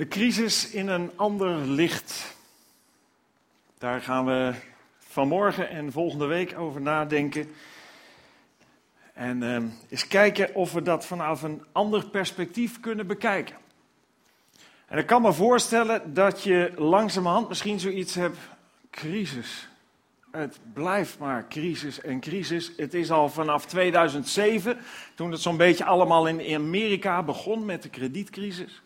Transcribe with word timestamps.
De 0.00 0.08
crisis 0.08 0.70
in 0.70 0.88
een 0.88 1.10
ander 1.16 1.56
licht. 1.56 2.36
Daar 3.78 4.00
gaan 4.00 4.26
we 4.26 4.54
vanmorgen 4.98 5.70
en 5.70 5.92
volgende 5.92 6.26
week 6.26 6.58
over 6.58 6.80
nadenken. 6.80 7.50
En 9.14 9.42
uh, 9.42 9.56
eens 9.88 10.06
kijken 10.06 10.54
of 10.54 10.72
we 10.72 10.82
dat 10.82 11.06
vanaf 11.06 11.42
een 11.42 11.62
ander 11.72 12.06
perspectief 12.06 12.80
kunnen 12.80 13.06
bekijken. 13.06 13.56
En 14.86 14.98
ik 14.98 15.06
kan 15.06 15.22
me 15.22 15.32
voorstellen 15.32 16.14
dat 16.14 16.42
je 16.42 16.72
langzamerhand 16.76 17.48
misschien 17.48 17.80
zoiets 17.80 18.14
hebt: 18.14 18.38
crisis. 18.90 19.68
Het 20.30 20.58
blijft 20.72 21.18
maar 21.18 21.48
crisis 21.48 22.00
en 22.00 22.20
crisis. 22.20 22.72
Het 22.76 22.94
is 22.94 23.10
al 23.10 23.28
vanaf 23.28 23.66
2007, 23.66 24.78
toen 25.14 25.30
het 25.30 25.40
zo'n 25.40 25.56
beetje 25.56 25.84
allemaal 25.84 26.26
in 26.26 26.54
Amerika 26.54 27.22
begon 27.22 27.64
met 27.64 27.82
de 27.82 27.88
kredietcrisis. 27.88 28.82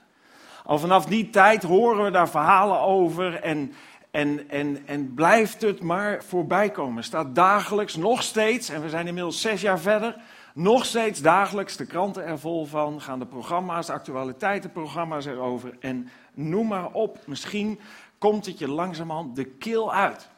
Al 0.67 0.79
vanaf 0.79 1.05
die 1.05 1.31
tijd 1.31 1.63
horen 1.63 2.05
we 2.05 2.11
daar 2.11 2.29
verhalen 2.29 2.81
over 2.81 3.35
en, 3.41 3.73
en, 4.11 4.51
en, 4.51 4.83
en 4.87 5.15
blijft 5.15 5.61
het 5.61 5.83
maar 5.83 6.25
voorbij 6.25 6.71
komen. 6.71 7.05
Staat 7.05 7.35
dagelijks, 7.35 7.97
nog 7.97 8.23
steeds, 8.23 8.69
en 8.69 8.83
we 8.83 8.89
zijn 8.89 9.07
inmiddels 9.07 9.41
zes 9.41 9.61
jaar 9.61 9.79
verder, 9.79 10.17
nog 10.55 10.85
steeds 10.85 11.21
dagelijks 11.21 11.77
de 11.77 11.87
kranten 11.87 12.25
er 12.25 12.39
vol 12.39 12.65
van, 12.65 13.01
gaan 13.01 13.19
de 13.19 13.27
programma's, 13.27 13.87
de 13.87 13.93
actualiteitenprogramma's 13.93 15.27
erover 15.27 15.77
en 15.81 16.09
noem 16.35 16.67
maar 16.67 16.91
op. 16.93 17.19
Misschien 17.27 17.81
komt 18.19 18.47
het 18.47 18.59
je 18.59 18.69
langzamerhand 18.69 19.37
de 19.37 19.45
keel 19.45 19.93
uit. 19.93 20.29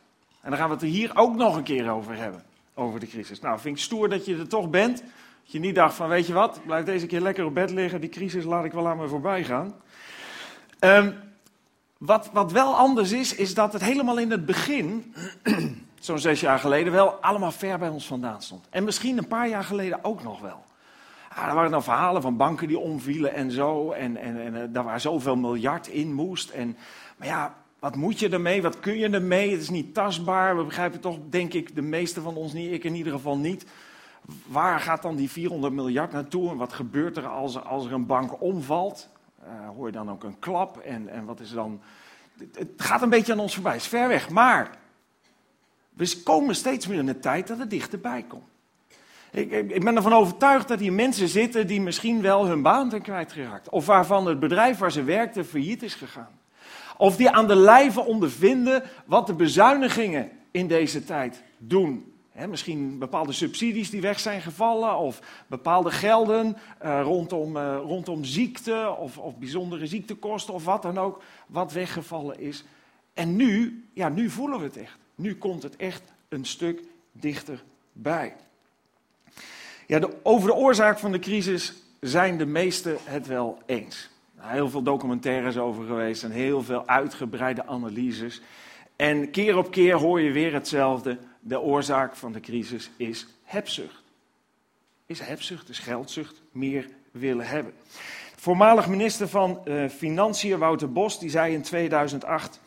En 0.40 0.50
dan 0.50 0.58
gaan 0.58 0.68
we 0.68 0.74
het 0.74 0.82
er 0.82 0.88
hier 0.88 1.10
ook 1.14 1.34
nog 1.34 1.56
een 1.56 1.62
keer 1.62 1.90
over 1.90 2.16
hebben, 2.16 2.42
over 2.74 3.00
de 3.00 3.06
crisis. 3.06 3.40
Nou, 3.40 3.58
vind 3.58 3.76
ik 3.76 3.82
stoer 3.82 4.08
dat 4.08 4.24
je 4.24 4.36
er 4.36 4.48
toch 4.48 4.70
bent. 4.70 4.98
Dat 5.42 5.52
je 5.52 5.58
niet 5.58 5.74
dacht 5.74 5.94
van, 5.94 6.08
weet 6.08 6.26
je 6.26 6.32
wat, 6.32 6.60
blijf 6.64 6.84
deze 6.84 7.06
keer 7.06 7.20
lekker 7.20 7.44
op 7.44 7.54
bed 7.54 7.70
liggen, 7.70 8.00
die 8.00 8.10
crisis 8.10 8.44
laat 8.44 8.64
ik 8.64 8.72
wel 8.72 8.88
aan 8.88 8.96
me 8.96 9.08
voorbij 9.08 9.44
gaan. 9.44 9.74
Um, 10.80 11.14
wat, 11.98 12.30
wat 12.32 12.52
wel 12.52 12.76
anders 12.76 13.12
is, 13.12 13.34
is 13.34 13.54
dat 13.54 13.72
het 13.72 13.82
helemaal 13.82 14.18
in 14.18 14.30
het 14.30 14.46
begin, 14.46 15.14
zo'n 16.00 16.18
zes 16.18 16.40
jaar 16.40 16.58
geleden, 16.58 16.92
wel 16.92 17.10
allemaal 17.10 17.52
ver 17.52 17.78
bij 17.78 17.88
ons 17.88 18.06
vandaan 18.06 18.42
stond. 18.42 18.66
En 18.70 18.84
misschien 18.84 19.18
een 19.18 19.28
paar 19.28 19.48
jaar 19.48 19.64
geleden 19.64 20.04
ook 20.04 20.22
nog 20.22 20.40
wel. 20.40 20.64
Ah, 21.28 21.48
er 21.48 21.54
waren 21.54 21.70
dan 21.70 21.82
verhalen 21.82 22.22
van 22.22 22.36
banken 22.36 22.68
die 22.68 22.78
omvielen 22.78 23.34
en 23.34 23.50
zo. 23.50 23.90
En, 23.90 24.16
en, 24.16 24.40
en 24.40 24.54
uh, 24.54 24.62
daar 24.68 24.84
waar 24.84 25.00
zoveel 25.00 25.36
miljard 25.36 25.86
in 25.86 26.12
moest. 26.12 26.50
En, 26.50 26.76
maar 27.16 27.28
ja, 27.28 27.54
wat 27.78 27.96
moet 27.96 28.18
je 28.18 28.28
ermee? 28.28 28.62
Wat 28.62 28.80
kun 28.80 28.98
je 28.98 29.08
ermee? 29.08 29.50
Het 29.50 29.60
is 29.60 29.70
niet 29.70 29.94
tastbaar. 29.94 30.56
We 30.56 30.64
begrijpen 30.64 31.00
toch, 31.00 31.18
denk 31.30 31.52
ik, 31.52 31.74
de 31.74 31.82
meeste 31.82 32.20
van 32.20 32.36
ons 32.36 32.52
niet. 32.52 32.72
Ik 32.72 32.84
in 32.84 32.94
ieder 32.94 33.12
geval 33.12 33.38
niet. 33.38 33.66
Waar 34.46 34.80
gaat 34.80 35.02
dan 35.02 35.16
die 35.16 35.30
400 35.30 35.72
miljard 35.72 36.12
naartoe? 36.12 36.50
En 36.50 36.56
wat 36.56 36.72
gebeurt 36.72 37.16
er 37.16 37.26
als, 37.26 37.64
als 37.64 37.86
er 37.86 37.92
een 37.92 38.06
bank 38.06 38.42
omvalt? 38.42 39.08
Uh, 39.46 39.68
hoor 39.68 39.86
je 39.86 39.92
dan 39.92 40.10
ook 40.10 40.24
een 40.24 40.38
klap? 40.38 40.78
En, 40.78 41.08
en 41.08 41.24
wat 41.24 41.40
is 41.40 41.50
dan. 41.50 41.80
Het 42.52 42.70
gaat 42.76 43.02
een 43.02 43.08
beetje 43.08 43.32
aan 43.32 43.38
ons 43.38 43.54
voorbij, 43.54 43.72
het 43.72 43.80
is 43.80 43.88
ver 43.88 44.08
weg. 44.08 44.28
Maar 44.28 44.70
we 45.90 46.22
komen 46.24 46.54
steeds 46.54 46.86
meer 46.86 46.98
in 46.98 47.06
de 47.06 47.18
tijd 47.18 47.46
dat 47.46 47.58
het 47.58 47.70
dichterbij 47.70 48.22
komt. 48.22 48.48
Ik, 49.30 49.50
ik, 49.50 49.70
ik, 49.70 49.84
ben 49.84 49.96
ervan 49.96 50.12
overtuigd 50.12 50.68
dat 50.68 50.80
hier 50.80 50.92
mensen 50.92 51.28
zitten 51.28 51.66
die 51.66 51.80
misschien 51.80 52.22
wel 52.22 52.46
hun 52.46 52.62
baan 52.62 52.90
zijn 52.90 53.02
kwijtgeraakt. 53.02 53.68
Of 53.68 53.86
waarvan 53.86 54.26
het 54.26 54.40
bedrijf 54.40 54.78
waar 54.78 54.92
ze 54.92 55.02
werkten 55.02 55.46
failliet 55.46 55.82
is 55.82 55.94
gegaan. 55.94 56.38
Of 56.96 57.16
die 57.16 57.30
aan 57.30 57.46
de 57.46 57.56
lijve 57.56 58.00
ondervinden 58.00 58.82
wat 59.06 59.26
de 59.26 59.34
bezuinigingen 59.34 60.30
in 60.50 60.66
deze 60.66 61.04
tijd 61.04 61.42
doen 61.58 62.15
misschien 62.48 62.98
bepaalde 62.98 63.32
subsidies 63.32 63.90
die 63.90 64.00
weg 64.00 64.20
zijn 64.20 64.40
gevallen, 64.40 64.96
of 64.96 65.20
bepaalde 65.46 65.90
gelden 65.90 66.56
uh, 66.84 67.00
rondom, 67.02 67.56
uh, 67.56 67.78
rondom 67.82 68.24
ziekte, 68.24 68.94
of, 68.98 69.18
of 69.18 69.36
bijzondere 69.36 69.86
ziektekosten, 69.86 70.54
of 70.54 70.64
wat 70.64 70.82
dan 70.82 70.98
ook, 70.98 71.22
wat 71.46 71.72
weggevallen 71.72 72.40
is. 72.40 72.64
En 73.14 73.36
nu, 73.36 73.84
ja, 73.92 74.08
nu 74.08 74.30
voelen 74.30 74.58
we 74.58 74.64
het 74.64 74.76
echt. 74.76 74.98
Nu 75.14 75.36
komt 75.36 75.62
het 75.62 75.76
echt 75.76 76.02
een 76.28 76.44
stuk 76.44 76.82
dichterbij. 77.12 78.36
Ja, 79.86 79.98
de, 79.98 80.08
over 80.22 80.48
de 80.48 80.54
oorzaak 80.54 80.98
van 80.98 81.12
de 81.12 81.18
crisis 81.18 81.74
zijn 82.00 82.38
de 82.38 82.46
meesten 82.46 82.96
het 83.04 83.26
wel 83.26 83.58
eens. 83.66 84.10
Nou, 84.36 84.50
heel 84.52 84.70
veel 84.70 84.82
documentaires 84.82 85.56
over 85.56 85.86
geweest 85.86 86.22
en 86.22 86.30
heel 86.30 86.62
veel 86.62 86.86
uitgebreide 86.86 87.66
analyses. 87.66 88.40
En 88.96 89.30
keer 89.30 89.56
op 89.56 89.70
keer 89.70 89.94
hoor 89.94 90.20
je 90.20 90.32
weer 90.32 90.52
hetzelfde 90.52 91.18
de 91.46 91.60
oorzaak 91.60 92.16
van 92.16 92.32
de 92.32 92.40
crisis 92.40 92.90
is 92.96 93.26
hebzucht. 93.42 94.02
Is 95.06 95.20
hebzucht, 95.20 95.68
is 95.68 95.78
geldzucht, 95.78 96.42
meer 96.52 96.88
willen 97.10 97.46
hebben. 97.46 97.72
Voormalig 98.36 98.88
minister 98.88 99.28
van 99.28 99.60
uh, 99.64 99.88
Financiën 99.88 100.58
Wouter 100.58 100.92
Bos 100.92 101.18
die 101.18 101.30
zei 101.30 101.54
in 101.54 101.62
2008: 101.62 102.60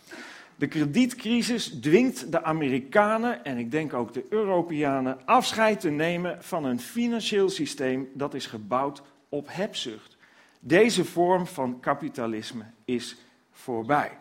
De 0.56 0.68
kredietcrisis 0.68 1.80
dwingt 1.80 2.32
de 2.32 2.44
Amerikanen 2.44 3.44
en 3.46 3.58
ik 3.58 3.72
denk 3.72 3.94
ook 3.94 4.14
de 4.14 4.26
Europeanen 4.30 5.18
afscheid 5.26 5.80
te 5.80 5.90
nemen 5.90 6.44
van 6.44 6.66
een 6.66 6.80
financieel 6.80 7.50
systeem 7.50 8.10
dat 8.14 8.34
is 8.34 8.46
gebouwd 8.46 9.02
op 9.30 9.48
hebzucht. 9.50 10.18
Deze 10.60 11.06
vorm 11.06 11.48
van 11.48 11.80
kapitalisme 11.80 12.64
is 12.86 13.16
voorbij. 13.52 14.18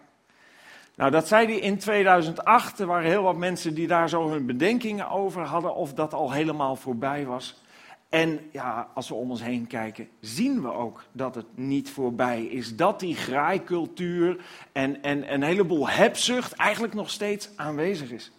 Nou, 0.99 1.11
dat 1.11 1.29
zei 1.29 1.47
hij 1.47 1.57
in 1.57 1.79
2008. 1.79 2.79
Er 2.79 2.87
waren 2.87 3.11
heel 3.11 3.23
wat 3.23 3.37
mensen 3.37 3.75
die 3.75 3.87
daar 3.87 4.09
zo 4.09 4.31
hun 4.31 4.47
bedenkingen 4.47 5.11
over 5.11 5.43
hadden 5.43 5.75
of 5.75 5.95
dat 5.95 6.15
al 6.15 6.33
helemaal 6.33 6.77
voorbij 6.77 7.27
was. 7.27 7.63
En 8.09 8.41
ja, 8.53 8.89
als 8.95 9.09
we 9.09 9.15
om 9.15 9.31
ons 9.31 9.43
heen 9.43 9.67
kijken, 9.67 10.09
zien 10.21 10.63
we 10.63 10.73
ook 10.73 11.05
dat 11.13 11.35
het 11.35 11.47
niet 11.55 11.91
voorbij 11.91 12.45
is. 12.45 12.77
Dat 12.77 13.01
die 13.01 13.15
graaikultuur 13.15 14.45
en, 14.73 15.03
en 15.03 15.33
een 15.33 15.43
heleboel 15.43 15.89
hebzucht 15.89 16.53
eigenlijk 16.53 16.95
nog 16.95 17.11
steeds 17.11 17.51
aanwezig 17.57 18.11
is. 18.11 18.33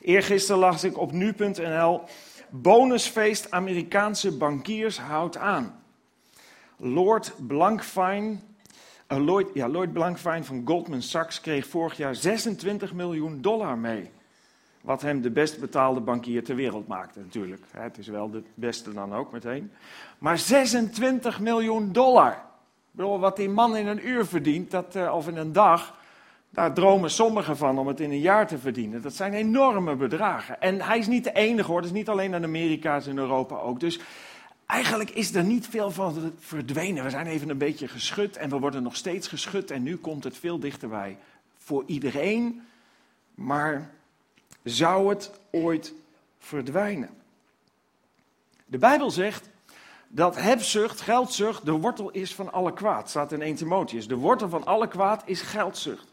Eergisteren 0.00 0.60
las 0.60 0.84
ik 0.84 0.98
op 0.98 1.12
nu.nl, 1.12 2.02
bonusfeest 2.50 3.50
Amerikaanse 3.50 4.36
bankiers 4.36 4.98
houdt 4.98 5.36
aan. 5.36 5.82
Lord 6.76 7.34
Blankfein, 7.46 8.42
Lloyd, 9.16 9.48
ja, 9.54 9.68
Lloyd 9.68 9.92
Blankfein 9.92 10.44
van 10.44 10.62
Goldman 10.64 11.02
Sachs 11.02 11.40
kreeg 11.40 11.66
vorig 11.66 11.96
jaar 11.96 12.14
26 12.14 12.92
miljoen 12.92 13.40
dollar 13.40 13.78
mee. 13.78 14.10
Wat 14.80 15.02
hem 15.02 15.20
de 15.20 15.30
best 15.30 15.60
betaalde 15.60 16.00
bankier 16.00 16.44
ter 16.44 16.54
wereld 16.54 16.86
maakte, 16.86 17.18
natuurlijk. 17.18 17.62
Het 17.70 17.98
is 17.98 18.06
wel 18.06 18.30
de 18.30 18.42
beste 18.54 18.92
dan 18.92 19.14
ook 19.14 19.32
meteen. 19.32 19.72
Maar 20.18 20.38
26 20.38 21.40
miljoen 21.40 21.92
dollar. 21.92 22.32
Ik 22.32 22.38
bedoel, 22.90 23.18
wat 23.18 23.36
die 23.36 23.48
man 23.48 23.76
in 23.76 23.86
een 23.86 24.08
uur 24.08 24.26
verdient, 24.26 24.70
dat, 24.70 24.96
uh, 24.96 25.14
of 25.14 25.28
in 25.28 25.36
een 25.36 25.52
dag, 25.52 25.94
daar 26.50 26.72
dromen 26.72 27.10
sommigen 27.10 27.56
van 27.56 27.78
om 27.78 27.86
het 27.86 28.00
in 28.00 28.10
een 28.10 28.20
jaar 28.20 28.46
te 28.46 28.58
verdienen. 28.58 29.02
Dat 29.02 29.14
zijn 29.14 29.32
enorme 29.34 29.96
bedragen. 29.96 30.60
En 30.60 30.80
hij 30.80 30.98
is 30.98 31.06
niet 31.06 31.24
de 31.24 31.32
enige 31.32 31.68
hoor, 31.68 31.76
het 31.76 31.86
is 31.86 31.92
niet 31.92 32.08
alleen 32.08 32.34
in 32.34 32.44
Amerika, 32.44 32.92
het 32.92 33.02
is 33.02 33.08
in 33.08 33.18
Europa 33.18 33.56
ook. 33.56 33.80
Dus 33.80 34.00
Eigenlijk 34.68 35.10
is 35.10 35.34
er 35.34 35.44
niet 35.44 35.66
veel 35.66 35.90
van 35.90 36.32
verdwenen. 36.38 37.04
We 37.04 37.10
zijn 37.10 37.26
even 37.26 37.48
een 37.48 37.58
beetje 37.58 37.88
geschud 37.88 38.36
en 38.36 38.50
we 38.50 38.58
worden 38.58 38.82
nog 38.82 38.96
steeds 38.96 39.28
geschud 39.28 39.70
en 39.70 39.82
nu 39.82 39.96
komt 39.96 40.24
het 40.24 40.36
veel 40.36 40.58
dichterbij. 40.58 41.18
Voor 41.58 41.84
iedereen, 41.86 42.62
maar 43.34 43.90
zou 44.64 45.08
het 45.08 45.30
ooit 45.50 45.94
verdwijnen? 46.38 47.10
De 48.66 48.78
Bijbel 48.78 49.10
zegt 49.10 49.48
dat 50.08 50.36
hebzucht, 50.36 51.00
geldzucht, 51.00 51.64
de 51.64 51.72
wortel 51.72 52.10
is 52.10 52.34
van 52.34 52.52
alle 52.52 52.72
kwaad. 52.72 53.10
Staat 53.10 53.32
in 53.32 53.42
1 53.42 53.54
Timotheus. 53.54 54.08
De 54.08 54.16
wortel 54.16 54.48
van 54.48 54.66
alle 54.66 54.88
kwaad 54.88 55.22
is 55.24 55.40
geldzucht. 55.40 56.06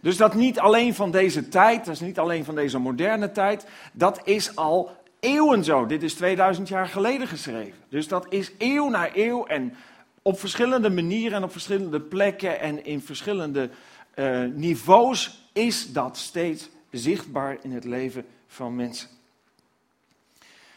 Dus 0.00 0.16
dat 0.16 0.34
niet 0.34 0.58
alleen 0.58 0.94
van 0.94 1.10
deze 1.10 1.48
tijd, 1.48 1.84
dat 1.84 1.94
is 1.94 2.00
niet 2.00 2.18
alleen 2.18 2.44
van 2.44 2.54
deze 2.54 2.78
moderne 2.78 3.32
tijd, 3.32 3.66
dat 3.92 4.20
is 4.24 4.56
al 4.56 5.04
eeuwen 5.20 5.64
zo. 5.64 5.86
Dit 5.86 6.02
is 6.02 6.14
2000 6.14 6.68
jaar 6.68 6.88
geleden 6.88 7.28
geschreven. 7.28 7.78
Dus 7.88 8.08
dat 8.08 8.26
is 8.28 8.52
eeuw 8.58 8.88
na 8.88 9.16
eeuw 9.16 9.46
en 9.46 9.74
op 10.22 10.38
verschillende 10.38 10.90
manieren 10.90 11.36
en 11.36 11.44
op 11.44 11.52
verschillende 11.52 12.00
plekken 12.00 12.60
en 12.60 12.84
in 12.84 13.00
verschillende 13.00 13.70
uh, 14.14 14.42
niveaus 14.54 15.50
is 15.52 15.92
dat 15.92 16.16
steeds 16.16 16.68
zichtbaar 16.90 17.56
in 17.62 17.72
het 17.72 17.84
leven 17.84 18.26
van 18.46 18.76
mensen. 18.76 19.08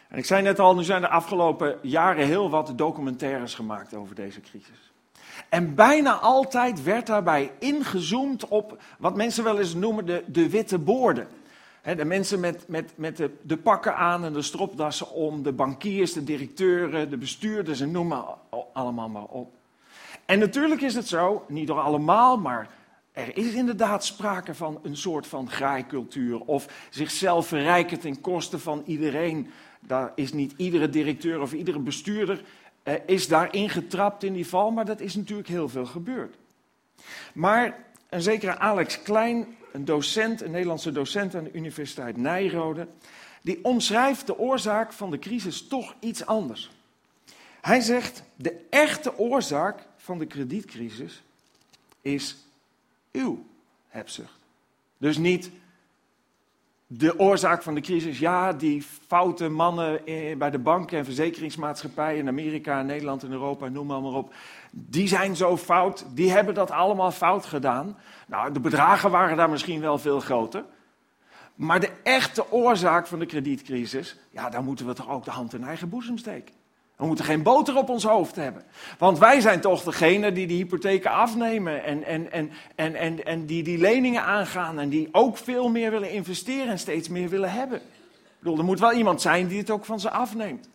En 0.07 0.17
ik 0.17 0.25
zei 0.25 0.41
net 0.41 0.59
al, 0.59 0.75
nu 0.75 0.83
zijn 0.83 1.01
de 1.01 1.09
afgelopen 1.09 1.77
jaren 1.81 2.25
heel 2.25 2.49
wat 2.49 2.73
documentaires 2.75 3.53
gemaakt 3.53 3.93
over 3.93 4.15
deze 4.15 4.41
crisis. 4.41 4.91
En 5.49 5.75
bijna 5.75 6.13
altijd 6.13 6.83
werd 6.83 7.07
daarbij 7.07 7.51
ingezoomd 7.59 8.47
op 8.47 8.81
wat 8.97 9.15
mensen 9.15 9.43
wel 9.43 9.59
eens 9.59 9.73
noemen 9.73 10.05
de, 10.05 10.23
de 10.27 10.49
witte 10.49 10.77
boorden 10.77 11.27
de 11.81 12.05
mensen 12.05 12.39
met, 12.39 12.67
met, 12.67 12.91
met 12.95 13.17
de, 13.17 13.31
de, 13.41 13.57
pakken 13.57 13.95
aan 13.95 14.25
en 14.25 14.33
de 14.33 14.41
stropdassen 14.41 15.11
om, 15.11 15.43
de 15.43 15.51
bankiers, 15.51 16.13
de 16.13 16.23
directeuren, 16.23 17.09
de 17.09 17.17
bestuurders 17.17 17.79
en 17.79 17.91
noem 17.91 18.07
maar 18.07 18.25
allemaal 18.73 19.09
maar 19.09 19.23
op. 19.23 19.53
En 20.25 20.39
natuurlijk 20.39 20.81
is 20.81 20.95
het 20.95 21.07
zo, 21.07 21.45
niet 21.47 21.67
door 21.67 21.79
allemaal, 21.79 22.37
maar 22.37 22.69
er 23.11 23.37
is 23.37 23.53
inderdaad 23.53 24.05
sprake 24.05 24.53
van 24.55 24.79
een 24.83 24.97
soort 24.97 25.27
van 25.27 25.49
graaikultuur. 25.49 26.39
Of 26.39 26.87
zichzelf 26.89 27.47
verrijken 27.47 27.99
ten 27.99 28.21
koste 28.21 28.59
van 28.59 28.83
iedereen. 28.85 29.49
Daar 29.79 30.11
is 30.15 30.33
niet 30.33 30.53
iedere 30.57 30.89
directeur 30.89 31.41
of 31.41 31.53
iedere 31.53 31.79
bestuurder 31.79 32.43
eh, 32.83 32.93
is 33.05 33.27
daarin 33.27 33.69
getrapt 33.69 34.23
in 34.23 34.33
die 34.33 34.47
val, 34.47 34.71
maar 34.71 34.85
dat 34.85 34.99
is 34.99 35.15
natuurlijk 35.15 35.47
heel 35.47 35.69
veel 35.69 35.85
gebeurd. 35.85 36.35
Maar 37.33 37.85
een 38.09 38.21
zekere 38.21 38.57
Alex 38.57 39.01
Klein, 39.01 39.57
een 39.71 39.85
docent, 39.85 40.41
een 40.41 40.51
Nederlandse 40.51 40.91
docent 40.91 41.35
aan 41.35 41.43
de 41.43 41.53
Universiteit 41.53 42.17
Nijrode, 42.17 42.87
die 43.41 43.63
omschrijft 43.63 44.25
de 44.25 44.37
oorzaak 44.37 44.93
van 44.93 45.11
de 45.11 45.19
crisis 45.19 45.67
toch 45.67 45.95
iets 45.99 46.25
anders. 46.25 46.69
Hij 47.61 47.81
zegt, 47.81 48.23
de 48.35 48.65
echte 48.69 49.17
oorzaak 49.17 49.79
van 49.97 50.19
de 50.19 50.25
kredietcrisis 50.25 51.21
is 52.01 52.35
uw 53.11 53.45
hebzucht. 53.87 54.39
Dus 54.97 55.17
niet 55.17 55.49
de 56.91 57.19
oorzaak 57.19 57.63
van 57.63 57.75
de 57.75 57.81
crisis, 57.81 58.19
ja, 58.19 58.53
die 58.53 58.83
foute 59.07 59.49
mannen 59.49 60.01
bij 60.37 60.49
de 60.49 60.59
banken 60.59 60.97
en 60.97 61.05
verzekeringsmaatschappijen 61.05 62.19
in 62.19 62.27
Amerika, 62.27 62.81
Nederland 62.81 63.23
en 63.23 63.31
Europa, 63.31 63.67
noem 63.67 63.87
maar, 63.87 64.01
maar 64.01 64.11
op, 64.11 64.33
die 64.71 65.07
zijn 65.07 65.35
zo 65.35 65.57
fout, 65.57 66.05
die 66.13 66.31
hebben 66.31 66.53
dat 66.53 66.71
allemaal 66.71 67.11
fout 67.11 67.45
gedaan. 67.45 67.97
Nou, 68.27 68.53
de 68.53 68.59
bedragen 68.59 69.11
waren 69.11 69.37
daar 69.37 69.49
misschien 69.49 69.81
wel 69.81 69.97
veel 69.97 70.19
groter. 70.19 70.65
Maar 71.55 71.79
de 71.79 71.91
echte 72.03 72.51
oorzaak 72.51 73.07
van 73.07 73.19
de 73.19 73.25
kredietcrisis, 73.25 74.17
ja, 74.29 74.49
daar 74.49 74.63
moeten 74.63 74.87
we 74.87 74.93
toch 74.93 75.09
ook 75.09 75.25
de 75.25 75.31
hand 75.31 75.53
in 75.53 75.63
eigen 75.63 75.89
boezem 75.89 76.17
steken. 76.17 76.55
We 76.99 77.05
moeten 77.05 77.25
geen 77.25 77.43
boter 77.43 77.77
op 77.77 77.89
ons 77.89 78.03
hoofd 78.03 78.35
hebben. 78.35 78.63
Want 78.97 79.19
wij 79.19 79.41
zijn 79.41 79.61
toch 79.61 79.83
degene 79.83 80.31
die 80.31 80.47
die 80.47 80.57
hypotheken 80.57 81.11
afnemen 81.11 81.83
en, 81.83 82.03
en, 82.03 82.31
en, 82.31 82.51
en, 82.75 82.95
en, 82.95 83.25
en 83.25 83.45
die 83.45 83.63
die 83.63 83.77
leningen 83.77 84.23
aangaan 84.23 84.79
en 84.79 84.89
die 84.89 85.09
ook 85.11 85.37
veel 85.37 85.69
meer 85.69 85.91
willen 85.91 86.11
investeren 86.11 86.67
en 86.67 86.79
steeds 86.79 87.09
meer 87.09 87.29
willen 87.29 87.51
hebben. 87.51 87.77
Ik 87.77 88.39
bedoel, 88.39 88.57
er 88.57 88.63
moet 88.63 88.79
wel 88.79 88.93
iemand 88.93 89.21
zijn 89.21 89.47
die 89.47 89.57
het 89.57 89.69
ook 89.69 89.85
van 89.85 89.99
ze 89.99 90.09
afneemt. 90.09 90.69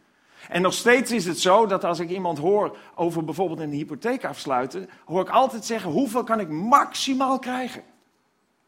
En 0.48 0.62
nog 0.62 0.72
steeds 0.72 1.10
is 1.12 1.26
het 1.26 1.38
zo 1.38 1.66
dat 1.66 1.84
als 1.84 1.98
ik 1.98 2.10
iemand 2.10 2.38
hoor 2.38 2.76
over 2.94 3.24
bijvoorbeeld 3.24 3.60
een 3.60 3.72
hypotheek 3.72 4.24
afsluiten, 4.24 4.88
hoor 5.04 5.20
ik 5.20 5.30
altijd 5.30 5.64
zeggen: 5.64 5.90
hoeveel 5.90 6.24
kan 6.24 6.40
ik 6.40 6.48
maximaal 6.48 7.38
krijgen? 7.38 7.82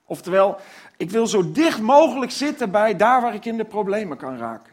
Oftewel, 0.04 0.56
ik 0.96 1.10
wil 1.10 1.26
zo 1.26 1.52
dicht 1.52 1.80
mogelijk 1.80 2.30
zitten 2.30 2.70
bij 2.70 2.96
daar 2.96 3.22
waar 3.22 3.34
ik 3.34 3.44
in 3.44 3.56
de 3.56 3.64
problemen 3.64 4.16
kan 4.16 4.38
raken. 4.38 4.72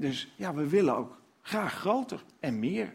dus 0.00 0.32
ja, 0.36 0.54
we 0.54 0.68
willen 0.68 0.96
ook 0.96 1.24
graag 1.46 1.72
groter 1.72 2.24
en 2.40 2.58
meer. 2.58 2.92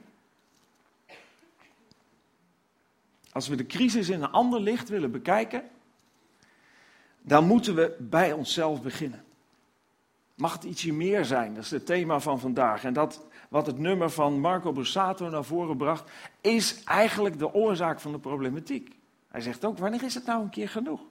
Als 3.31 3.47
we 3.47 3.55
de 3.55 3.65
crisis 3.65 4.09
in 4.09 4.21
een 4.21 4.31
ander 4.31 4.59
licht 4.59 4.89
willen 4.89 5.11
bekijken, 5.11 5.63
dan 7.21 7.45
moeten 7.47 7.75
we 7.75 7.95
bij 7.99 8.31
onszelf 8.31 8.81
beginnen. 8.81 9.23
Mag 10.35 10.53
het 10.53 10.63
ietsje 10.63 10.93
meer 10.93 11.25
zijn? 11.25 11.53
Dat 11.53 11.63
is 11.63 11.71
het 11.71 11.85
thema 11.85 12.19
van 12.19 12.39
vandaag. 12.39 12.83
En 12.83 12.93
dat 12.93 13.25
wat 13.49 13.65
het 13.65 13.77
nummer 13.77 14.09
van 14.09 14.39
Marco 14.39 14.71
Borsato 14.71 15.29
naar 15.29 15.43
voren 15.43 15.77
bracht, 15.77 16.11
is 16.41 16.83
eigenlijk 16.83 17.39
de 17.39 17.53
oorzaak 17.53 17.99
van 17.99 18.11
de 18.11 18.19
problematiek. 18.19 18.95
Hij 19.27 19.41
zegt 19.41 19.65
ook, 19.65 19.77
wanneer 19.77 20.03
is 20.03 20.13
het 20.13 20.25
nou 20.25 20.43
een 20.43 20.49
keer 20.49 20.69
genoeg? 20.69 21.01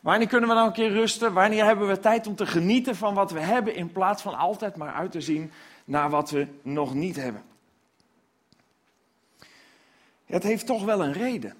Wanneer 0.00 0.28
kunnen 0.28 0.48
we 0.48 0.54
nou 0.54 0.66
een 0.66 0.72
keer 0.72 0.90
rusten? 0.90 1.32
Wanneer 1.32 1.64
hebben 1.64 1.88
we 1.88 2.00
tijd 2.00 2.26
om 2.26 2.34
te 2.34 2.46
genieten 2.46 2.96
van 2.96 3.14
wat 3.14 3.30
we 3.30 3.40
hebben 3.40 3.74
in 3.74 3.92
plaats 3.92 4.22
van 4.22 4.34
altijd 4.34 4.76
maar 4.76 4.92
uit 4.92 5.12
te 5.12 5.20
zien 5.20 5.52
naar 5.84 6.10
wat 6.10 6.30
we 6.30 6.46
nog 6.62 6.94
niet 6.94 7.16
hebben? 7.16 7.42
Het 10.24 10.42
heeft 10.42 10.66
toch 10.66 10.84
wel 10.84 11.02
een 11.02 11.12
reden 11.12 11.56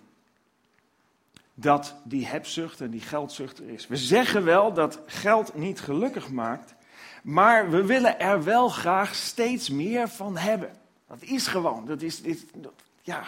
dat 1.54 1.94
die 2.04 2.26
hebzucht 2.26 2.80
en 2.80 2.90
die 2.90 3.00
geldzucht 3.00 3.58
er 3.58 3.68
is. 3.68 3.86
We 3.86 3.96
zeggen 3.96 4.44
wel 4.44 4.72
dat 4.72 5.00
geld 5.06 5.54
niet 5.54 5.80
gelukkig 5.80 6.30
maakt, 6.30 6.74
maar 7.22 7.70
we 7.70 7.84
willen 7.84 8.20
er 8.20 8.44
wel 8.44 8.68
graag 8.68 9.14
steeds 9.14 9.70
meer 9.70 10.08
van 10.08 10.36
hebben. 10.36 10.76
Dat 11.08 11.22
is 11.22 11.46
gewoon, 11.46 11.86
dat 11.86 12.02
is, 12.02 12.22
dat, 12.54 12.72
ja, 13.02 13.24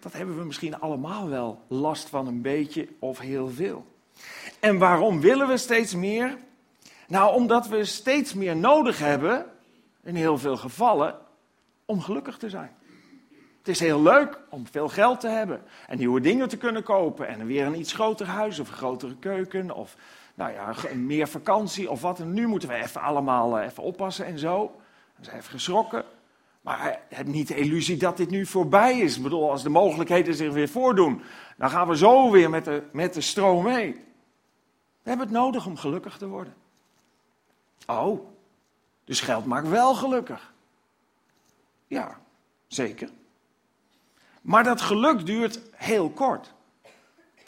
dat 0.00 0.12
hebben 0.12 0.38
we 0.38 0.44
misschien 0.44 0.80
allemaal 0.80 1.28
wel 1.28 1.64
last 1.68 2.08
van 2.08 2.26
een 2.26 2.42
beetje 2.42 2.88
of 2.98 3.18
heel 3.18 3.50
veel. 3.50 3.86
En 4.60 4.78
waarom 4.78 5.20
willen 5.20 5.48
we 5.48 5.56
steeds 5.56 5.94
meer? 5.94 6.38
Nou, 7.08 7.34
omdat 7.34 7.68
we 7.68 7.84
steeds 7.84 8.34
meer 8.34 8.56
nodig 8.56 8.98
hebben, 8.98 9.46
in 10.02 10.14
heel 10.14 10.38
veel 10.38 10.56
gevallen, 10.56 11.18
om 11.84 12.00
gelukkig 12.00 12.36
te 12.36 12.48
zijn. 12.48 12.76
Het 13.58 13.68
is 13.68 13.80
heel 13.80 14.02
leuk 14.02 14.38
om 14.50 14.66
veel 14.70 14.88
geld 14.88 15.20
te 15.20 15.28
hebben 15.28 15.62
en 15.86 15.98
nieuwe 15.98 16.20
dingen 16.20 16.48
te 16.48 16.56
kunnen 16.56 16.82
kopen 16.82 17.28
en 17.28 17.46
weer 17.46 17.66
een 17.66 17.78
iets 17.78 17.92
groter 17.92 18.26
huis 18.26 18.58
of 18.58 18.68
een 18.68 18.76
grotere 18.76 19.16
keuken 19.16 19.70
of 19.70 19.96
nou 20.34 20.52
ja, 20.52 20.74
meer 20.94 21.28
vakantie 21.28 21.90
of 21.90 22.00
wat. 22.00 22.20
En 22.20 22.32
nu 22.32 22.46
moeten 22.46 22.68
we 22.68 22.74
even 22.74 23.00
allemaal 23.00 23.58
eh, 23.58 23.64
even 23.64 23.82
oppassen 23.82 24.26
en 24.26 24.38
zo. 24.38 24.80
We 25.16 25.24
zijn 25.24 25.36
even 25.36 25.50
geschrokken. 25.50 26.04
Maar 26.60 27.00
heb 27.08 27.26
niet 27.26 27.48
de 27.48 27.56
illusie 27.56 27.96
dat 27.96 28.16
dit 28.16 28.30
nu 28.30 28.46
voorbij 28.46 28.98
is. 28.98 29.16
Ik 29.16 29.22
bedoel, 29.22 29.50
als 29.50 29.62
de 29.62 29.68
mogelijkheden 29.68 30.34
zich 30.34 30.52
weer 30.52 30.68
voordoen, 30.68 31.22
dan 31.56 31.70
gaan 31.70 31.88
we 31.88 31.96
zo 31.96 32.30
weer 32.30 32.50
met 32.50 32.64
de, 32.64 32.82
met 32.92 33.14
de 33.14 33.20
stroom 33.20 33.64
mee. 33.64 33.92
We 35.02 35.08
hebben 35.08 35.26
het 35.26 35.36
nodig 35.36 35.66
om 35.66 35.76
gelukkig 35.76 36.18
te 36.18 36.26
worden. 36.26 36.54
Oh, 37.86 38.26
dus 39.04 39.20
geld 39.20 39.44
maakt 39.44 39.68
wel 39.68 39.94
gelukkig. 39.94 40.52
Ja, 41.86 42.20
zeker. 42.66 43.08
Maar 44.40 44.64
dat 44.64 44.80
geluk 44.80 45.26
duurt 45.26 45.60
heel 45.70 46.10
kort. 46.10 46.54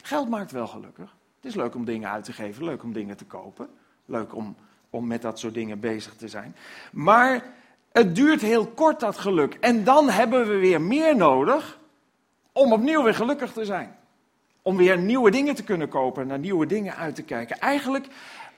Geld 0.01 0.29
maakt 0.29 0.51
wel 0.51 0.67
gelukkig. 0.67 1.15
Het 1.35 1.45
is 1.45 1.55
leuk 1.55 1.75
om 1.75 1.85
dingen 1.85 2.09
uit 2.09 2.23
te 2.23 2.33
geven, 2.33 2.63
leuk 2.63 2.83
om 2.83 2.93
dingen 2.93 3.17
te 3.17 3.25
kopen, 3.25 3.69
leuk 4.05 4.35
om, 4.35 4.55
om 4.89 5.07
met 5.07 5.21
dat 5.21 5.39
soort 5.39 5.53
dingen 5.53 5.79
bezig 5.79 6.15
te 6.15 6.27
zijn. 6.27 6.55
Maar 6.91 7.43
het 7.91 8.15
duurt 8.15 8.41
heel 8.41 8.67
kort 8.67 8.99
dat 8.99 9.17
geluk. 9.17 9.53
En 9.53 9.83
dan 9.83 10.09
hebben 10.09 10.47
we 10.47 10.55
weer 10.55 10.81
meer 10.81 11.15
nodig 11.15 11.79
om 12.51 12.73
opnieuw 12.73 13.03
weer 13.03 13.15
gelukkig 13.15 13.53
te 13.53 13.65
zijn. 13.65 13.95
Om 14.61 14.77
weer 14.77 14.97
nieuwe 14.97 15.31
dingen 15.31 15.55
te 15.55 15.63
kunnen 15.63 15.89
kopen, 15.89 16.27
naar 16.27 16.39
nieuwe 16.39 16.65
dingen 16.65 16.95
uit 16.95 17.15
te 17.15 17.23
kijken. 17.23 17.59
Eigenlijk 17.59 18.07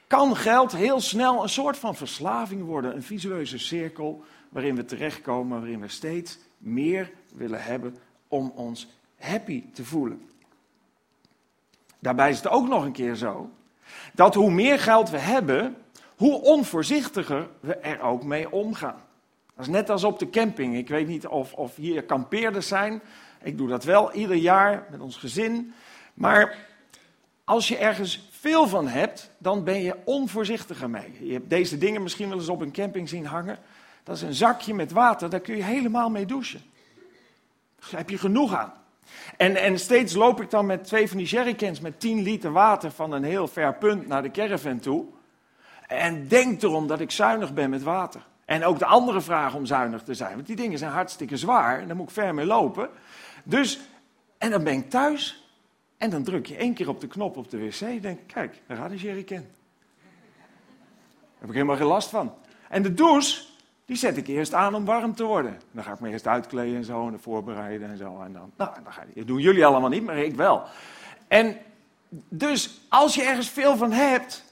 kan 0.10 0.36
geld 0.36 0.72
heel 0.72 1.00
snel 1.00 1.44
een 1.44 1.50
soort 1.50 1.78
van 1.78 1.96
verslaving 1.96 2.64
worden, 2.64 2.96
een 2.96 3.04
visueuze 3.04 3.58
cirkel 3.58 4.24
waarin 4.50 4.76
we 4.76 4.86
terechtkomen, 4.86 5.60
waarin 5.60 5.80
we 5.80 5.88
steeds 5.88 6.38
meer 6.58 7.12
willen 7.34 7.64
hebben 7.64 7.98
om 8.28 8.52
ons 8.56 8.88
happy 9.20 9.64
te 9.74 9.86
voelen. 9.86 10.30
Daarbij 12.00 12.30
is 12.30 12.38
het 12.38 12.48
ook 12.48 12.68
nog 12.68 12.84
een 12.84 12.92
keer 12.92 13.16
zo 13.16 13.50
dat 14.14 14.36
hoe 14.36 14.52
meer 14.52 14.80
geld 14.80 15.10
we 15.10 15.18
hebben, 15.18 15.76
hoe 16.16 16.42
onvoorzichtiger 16.42 17.48
we 17.60 17.76
er 17.76 18.02
ook 18.02 18.24
mee 18.24 18.52
omgaan. 18.52 19.02
Dat 19.56 19.66
is 19.66 19.74
net 19.74 19.90
als 19.90 20.04
op 20.04 20.20
de 20.20 20.30
camping. 20.30 20.76
Ik 20.76 20.88
weet 20.88 21.08
niet 21.08 21.28
of, 21.28 21.54
of 21.54 21.76
hier 21.76 22.04
kampeerders 22.04 22.68
zijn. 22.68 23.02
Ik 23.44 23.58
doe 23.58 23.68
dat 23.68 23.84
wel 23.84 24.14
ieder 24.14 24.36
jaar 24.36 24.88
met 24.92 25.00
ons 25.00 25.18
gezin. 25.18 25.74
Maar 26.14 26.57
als 27.44 27.68
je 27.68 27.78
ergens 27.78 28.29
veel 28.40 28.68
van 28.68 28.88
hebt, 28.88 29.30
dan 29.38 29.64
ben 29.64 29.81
je 29.81 29.96
onvoorzichtiger 30.04 30.90
mee. 30.90 31.18
Je 31.22 31.34
hebt 31.34 31.50
deze 31.50 31.78
dingen 31.78 32.04
misschien 32.04 32.30
wel 32.30 32.38
eens 32.38 32.50
op 32.50 32.62
een 32.62 32.72
camping 32.72 33.10
zien 33.10 33.26
hangen. 33.26 33.58
Dat 34.04 34.16
is 34.16 34.22
een 34.22 34.34
zakje 34.34 34.74
met 34.74 34.92
water, 34.92 35.30
daar 35.30 35.40
kun 35.40 35.56
je 35.56 35.64
helemaal 35.64 36.10
mee 36.10 36.26
douchen. 36.26 36.62
Daar 37.80 38.00
heb 38.00 38.10
je 38.10 38.18
genoeg 38.18 38.56
aan. 38.56 38.74
En, 39.38 39.56
en 39.56 39.80
steeds 39.80 40.14
loop 40.14 40.42
ik 40.42 40.50
dan 40.50 40.66
met 40.66 40.84
twee 40.84 41.08
van 41.08 41.18
die 41.18 41.28
jerrycans 41.28 41.80
met 41.80 42.00
10 42.00 42.22
liter 42.22 42.52
water 42.52 42.92
van 42.92 43.12
een 43.12 43.24
heel 43.24 43.48
ver 43.48 43.74
punt 43.74 44.08
naar 44.08 44.22
de 44.22 44.31
caravan 44.31 44.80
toe. 44.80 45.06
En 45.88 46.28
denk 46.28 46.62
erom 46.62 46.88
dat 46.88 47.00
ik 47.00 47.12
zuinig 47.12 47.54
ben 47.54 47.69
met 47.69 47.84
water. 47.84 48.22
En 48.46 48.66
ook 48.66 48.80
de 48.80 48.86
andere 48.86 49.22
vragen 49.22 49.58
om 49.58 49.66
zuinig 49.66 50.02
te 50.02 50.14
zijn. 50.14 50.36
Want 50.36 50.48
die 50.48 50.56
dingen 50.56 50.78
zijn 50.78 50.92
hartstikke 50.92 51.38
zwaar 51.38 51.80
en 51.80 51.88
daar 51.88 51.96
moet 51.96 52.08
ik 52.08 52.14
ver 52.14 52.34
mee 52.34 52.46
lopen. 52.46 52.90
Dus, 53.44 53.80
en 54.38 54.52
dan 54.52 54.64
ben 54.64 54.74
ik 54.74 54.90
thuis. 54.90 55.49
En 56.00 56.10
dan 56.10 56.24
druk 56.24 56.46
je 56.46 56.56
één 56.56 56.74
keer 56.74 56.90
op 56.90 57.02
de 57.02 57.08
knop 57.08 57.38
op 57.38 57.50
de 57.50 57.58
wc. 57.58 57.82
En 57.82 58.00
denk 58.00 58.20
kijk, 58.28 58.62
daar 58.68 58.78
gaat 58.78 58.92
een 58.92 58.98
jerrycan. 58.98 59.46
Daar 59.98 61.40
heb 61.40 61.50
ik 61.50 61.54
helemaal 61.54 61.76
geen 61.76 61.86
last 61.86 62.10
van. 62.10 62.34
En 62.70 62.84
de 62.84 62.94
douche, 62.94 63.44
die 63.86 63.96
zet 63.96 64.18
ik 64.18 64.28
eerst 64.28 64.54
aan 64.54 64.76
om 64.76 64.86
warm 64.86 65.16
te 65.16 65.24
worden. 65.24 65.62
Dan 65.72 65.84
ga 65.84 65.94
ik 65.94 66.00
me 66.00 66.10
eerst 66.10 66.28
uitkleden 66.28 66.76
en 66.76 66.84
zo 66.84 67.08
en 67.08 67.20
voorbereiden 67.20 67.90
en 67.90 67.98
zo. 67.98 68.22
En 68.22 68.34
dan, 68.34 68.52
nou, 68.56 68.74
dan 68.84 68.94
ga 68.94 69.04
je, 69.08 69.14
dat 69.16 69.28
doen 69.28 69.42
jullie 69.42 69.66
allemaal 69.66 69.90
niet, 69.90 70.04
maar 70.04 70.18
ik 70.18 70.36
wel. 70.36 70.64
En 71.28 71.58
dus 72.30 72.82
als 72.90 73.16
je 73.16 73.24
ergens 73.24 73.50
veel 73.50 73.78
van 73.78 73.92
hebt, 73.92 74.44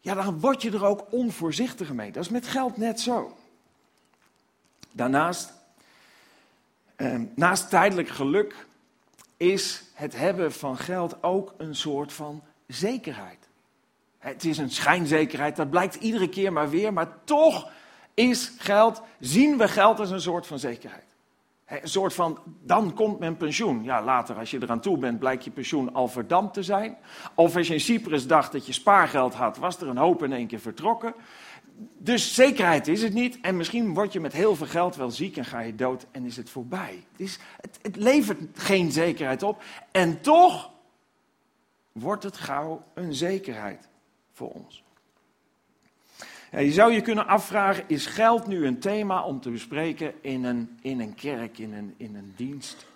ja, 0.00 0.14
dan 0.14 0.40
word 0.40 0.62
je 0.62 0.70
er 0.70 0.84
ook 0.84 1.04
onvoorzichtiger 1.10 1.94
mee. 1.94 2.12
Dat 2.12 2.24
is 2.24 2.30
met 2.30 2.46
geld 2.46 2.76
net 2.76 3.00
zo. 3.00 3.36
Daarnaast, 4.92 5.52
eh, 6.96 7.20
naast 7.34 7.68
tijdelijk 7.68 8.08
geluk, 8.08 8.65
is 9.36 9.84
het 9.94 10.16
hebben 10.16 10.52
van 10.52 10.76
geld 10.76 11.22
ook 11.22 11.54
een 11.58 11.74
soort 11.74 12.12
van 12.12 12.42
zekerheid. 12.66 13.48
Het 14.18 14.44
is 14.44 14.58
een 14.58 14.70
schijnzekerheid, 14.70 15.56
dat 15.56 15.70
blijkt 15.70 15.94
iedere 15.94 16.28
keer 16.28 16.52
maar 16.52 16.70
weer, 16.70 16.92
maar 16.92 17.24
toch 17.24 17.70
is 18.14 18.52
geld, 18.58 19.02
zien 19.20 19.58
we 19.58 19.68
geld 19.68 20.00
als 20.00 20.10
een 20.10 20.20
soort 20.20 20.46
van 20.46 20.58
zekerheid. 20.58 21.04
Een 21.66 21.88
soort 21.88 22.14
van, 22.14 22.38
dan 22.62 22.94
komt 22.94 23.18
mijn 23.18 23.36
pensioen. 23.36 23.84
Ja, 23.84 24.02
later 24.02 24.36
als 24.36 24.50
je 24.50 24.62
eraan 24.62 24.80
toe 24.80 24.98
bent, 24.98 25.18
blijkt 25.18 25.44
je 25.44 25.50
pensioen 25.50 25.94
al 25.94 26.08
verdampt 26.08 26.54
te 26.54 26.62
zijn. 26.62 26.96
Of 27.34 27.56
als 27.56 27.66
je 27.66 27.72
in 27.72 27.80
Cyprus 27.80 28.26
dacht 28.26 28.52
dat 28.52 28.66
je 28.66 28.72
spaargeld 28.72 29.34
had, 29.34 29.56
was 29.56 29.80
er 29.80 29.88
een 29.88 29.96
hoop 29.96 30.22
in 30.22 30.32
één 30.32 30.46
keer 30.46 30.60
vertrokken. 30.60 31.14
Dus 31.98 32.34
zekerheid 32.34 32.88
is 32.88 33.02
het 33.02 33.12
niet. 33.12 33.38
En 33.40 33.56
misschien 33.56 33.94
word 33.94 34.12
je 34.12 34.20
met 34.20 34.32
heel 34.32 34.56
veel 34.56 34.66
geld 34.66 34.96
wel 34.96 35.10
ziek 35.10 35.36
en 35.36 35.44
ga 35.44 35.60
je 35.60 35.74
dood 35.74 36.06
en 36.10 36.24
is 36.24 36.36
het 36.36 36.50
voorbij. 36.50 37.04
Het, 37.16 37.78
het 37.82 37.96
levert 37.96 38.40
geen 38.54 38.92
zekerheid 38.92 39.42
op. 39.42 39.62
En 39.90 40.20
toch 40.20 40.70
wordt 41.92 42.22
het 42.22 42.36
gauw 42.36 42.84
een 42.94 43.14
zekerheid 43.14 43.88
voor 44.32 44.50
ons. 44.50 44.84
Je 46.50 46.72
zou 46.72 46.92
je 46.92 47.00
kunnen 47.00 47.26
afvragen, 47.26 47.84
is 47.86 48.06
geld 48.06 48.46
nu 48.46 48.66
een 48.66 48.78
thema 48.78 49.22
om 49.22 49.40
te 49.40 49.50
bespreken 49.50 50.14
in 50.20 50.44
een, 50.44 50.78
in 50.82 51.00
een 51.00 51.14
kerk, 51.14 51.58
in 51.58 51.72
een, 51.72 51.94
in 51.96 52.14
een 52.14 52.32
dienst? 52.36 52.86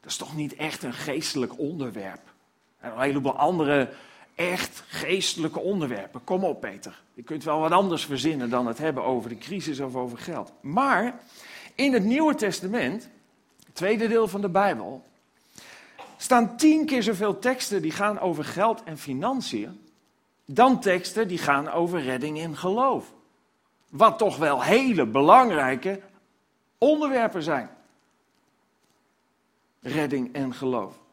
Dat 0.00 0.10
is 0.10 0.16
toch 0.16 0.36
niet 0.36 0.54
echt 0.54 0.82
een 0.82 0.92
geestelijk 0.92 1.58
onderwerp? 1.58 2.32
En 2.78 2.92
een 2.92 3.00
heleboel 3.00 3.36
andere 3.36 3.92
echt 4.34 4.82
geestelijke 4.86 5.60
onderwerpen. 5.60 6.24
Kom 6.24 6.44
op, 6.44 6.60
Peter. 6.60 7.02
Je 7.14 7.22
kunt 7.22 7.44
wel 7.44 7.60
wat 7.60 7.72
anders 7.72 8.04
verzinnen 8.04 8.50
dan 8.50 8.66
het 8.66 8.78
hebben 8.78 9.04
over 9.04 9.28
de 9.28 9.38
crisis 9.38 9.80
of 9.80 9.94
over 9.94 10.18
geld. 10.18 10.52
Maar 10.60 11.20
in 11.74 11.92
het 11.92 12.04
Nieuwe 12.04 12.34
Testament, 12.34 13.08
het 13.64 13.74
tweede 13.74 14.08
deel 14.08 14.28
van 14.28 14.40
de 14.40 14.48
Bijbel, 14.48 15.04
staan 16.16 16.56
tien 16.56 16.86
keer 16.86 17.02
zoveel 17.02 17.38
teksten 17.38 17.82
die 17.82 17.90
gaan 17.90 18.18
over 18.18 18.44
geld 18.44 18.82
en 18.82 18.98
financiën, 18.98 19.80
dan 20.44 20.80
teksten 20.80 21.28
die 21.28 21.38
gaan 21.38 21.70
over 21.70 22.02
redding 22.02 22.40
en 22.40 22.56
geloof. 22.56 23.12
Wat 23.88 24.18
toch 24.18 24.36
wel 24.36 24.62
hele 24.62 25.06
belangrijke 25.06 26.00
onderwerpen 26.78 27.42
zijn. 27.42 27.70
Redding 29.80 30.34
en 30.34 30.54
geloof. 30.54 31.03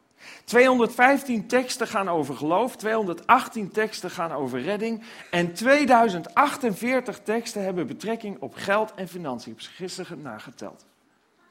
215 0.44 1.46
teksten 1.46 1.86
gaan 1.86 2.08
over 2.08 2.36
geloof, 2.36 2.76
218 2.76 3.70
teksten 3.70 4.10
gaan 4.10 4.32
over 4.32 4.62
redding 4.62 5.02
en 5.30 5.52
2048 5.52 7.20
teksten 7.24 7.64
hebben 7.64 7.86
betrekking 7.86 8.36
op 8.40 8.54
geld 8.54 8.94
en 8.94 9.08
financiën. 9.08 9.52
Ik 9.52 9.60
heb 9.60 9.70
gisteren 9.74 10.22
nageteld. 10.22 10.84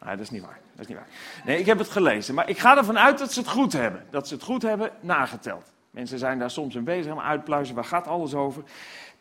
Nee, 0.06 0.16
dat 0.16 0.26
is 0.26 0.30
niet 0.30 0.42
waar. 0.42 0.60
Dat 0.72 0.80
is 0.82 0.88
niet 0.88 0.98
waar. 0.98 1.08
Nee, 1.46 1.60
ik 1.60 1.66
heb 1.66 1.78
het 1.78 1.90
gelezen, 1.90 2.36
maar 2.36 2.50
ik 2.50 2.58
ga 2.58 2.78
ervan 2.78 3.00
uit 3.00 3.18
dat 3.18 3.34
ze 3.34 3.40
het 3.40 3.50
goed 3.50 3.74
hebben. 3.74 4.06
Dat 4.10 4.28
ze 4.28 4.34
het 4.34 4.44
goed 4.44 4.62
hebben 4.62 4.92
nageteld. 5.00 5.72
Mensen 5.92 6.20
zijn 6.20 6.40
daar 6.40 6.52
soms 6.52 6.76
in 6.76 6.84
bezig, 6.84 7.12
aan 7.12 7.22
uitpluizen, 7.22 7.76
waar 7.76 7.86
gaat 7.86 8.08
alles 8.08 8.34
over? 8.34 8.64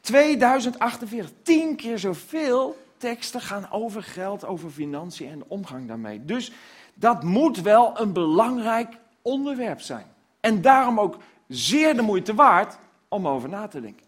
2048, 0.01 1.31
tien 1.43 1.77
keer 1.77 1.99
zoveel 1.99 2.77
teksten 2.97 3.41
gaan 3.41 3.71
over 3.71 4.03
geld, 4.03 4.45
over 4.45 4.71
financiën 4.71 5.31
en 5.31 5.45
omgang 5.49 5.89
daarmee. 5.89 6.25
Dus 6.25 6.53
dat 6.95 7.23
moet 7.23 7.61
wel 7.61 8.01
een 8.01 8.13
belangrijk 8.13 8.97
onderwerp 9.23 9.81
zijn. 9.81 10.07
En 10.41 10.61
daarom 10.61 11.01
ook 11.01 11.17
zeer 11.49 11.95
de 11.97 12.03
moeite 12.03 12.35
waard 12.35 12.79
om 13.09 13.29
over 13.29 13.49
na 13.49 13.69
te 13.69 13.81
denken. 13.81 14.07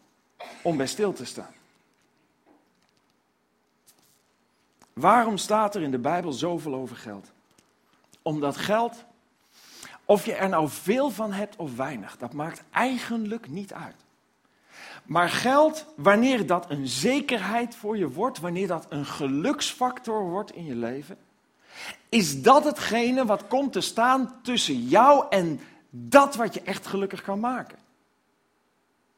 Om 0.62 0.76
bij 0.76 0.86
stil 0.86 1.12
te 1.12 1.24
staan. 1.24 1.54
Waarom 4.92 5.36
staat 5.36 5.74
er 5.74 5.82
in 5.82 5.90
de 5.90 5.98
Bijbel 5.98 6.32
zoveel 6.32 6.74
over 6.74 6.96
geld? 6.96 7.32
Omdat 8.22 8.56
geld, 8.56 9.04
of 10.04 10.24
je 10.24 10.34
er 10.34 10.48
nou 10.48 10.68
veel 10.68 11.10
van 11.10 11.32
hebt 11.32 11.56
of 11.56 11.76
weinig, 11.76 12.16
dat 12.16 12.32
maakt 12.32 12.62
eigenlijk 12.70 13.48
niet 13.48 13.72
uit. 13.72 13.96
Maar 15.04 15.28
geld, 15.28 15.86
wanneer 15.96 16.46
dat 16.46 16.70
een 16.70 16.86
zekerheid 16.88 17.74
voor 17.74 17.96
je 17.96 18.08
wordt, 18.08 18.38
wanneer 18.38 18.66
dat 18.66 18.86
een 18.88 19.06
geluksfactor 19.06 20.22
wordt 20.22 20.52
in 20.52 20.64
je 20.64 20.76
leven, 20.76 21.18
is 22.08 22.42
dat 22.42 22.64
hetgene 22.64 23.24
wat 23.24 23.46
komt 23.46 23.72
te 23.72 23.80
staan 23.80 24.34
tussen 24.42 24.88
jou 24.88 25.26
en 25.30 25.60
dat 25.90 26.36
wat 26.36 26.54
je 26.54 26.62
echt 26.62 26.86
gelukkig 26.86 27.22
kan 27.22 27.40
maken? 27.40 27.78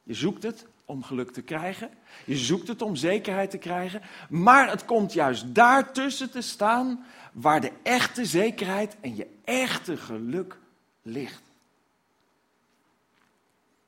Je 0.03 0.13
zoekt 0.13 0.43
het 0.43 0.65
om 0.85 1.03
geluk 1.03 1.31
te 1.31 1.41
krijgen. 1.41 1.89
Je 2.25 2.37
zoekt 2.37 2.67
het 2.67 2.81
om 2.81 2.95
zekerheid 2.95 3.49
te 3.49 3.57
krijgen. 3.57 4.01
Maar 4.29 4.69
het 4.69 4.85
komt 4.85 5.13
juist 5.13 5.55
daartussen 5.55 6.31
te 6.31 6.41
staan 6.41 7.05
waar 7.31 7.61
de 7.61 7.71
echte 7.83 8.25
zekerheid 8.25 8.95
en 9.01 9.15
je 9.15 9.27
echte 9.43 9.97
geluk 9.97 10.57
ligt. 11.01 11.41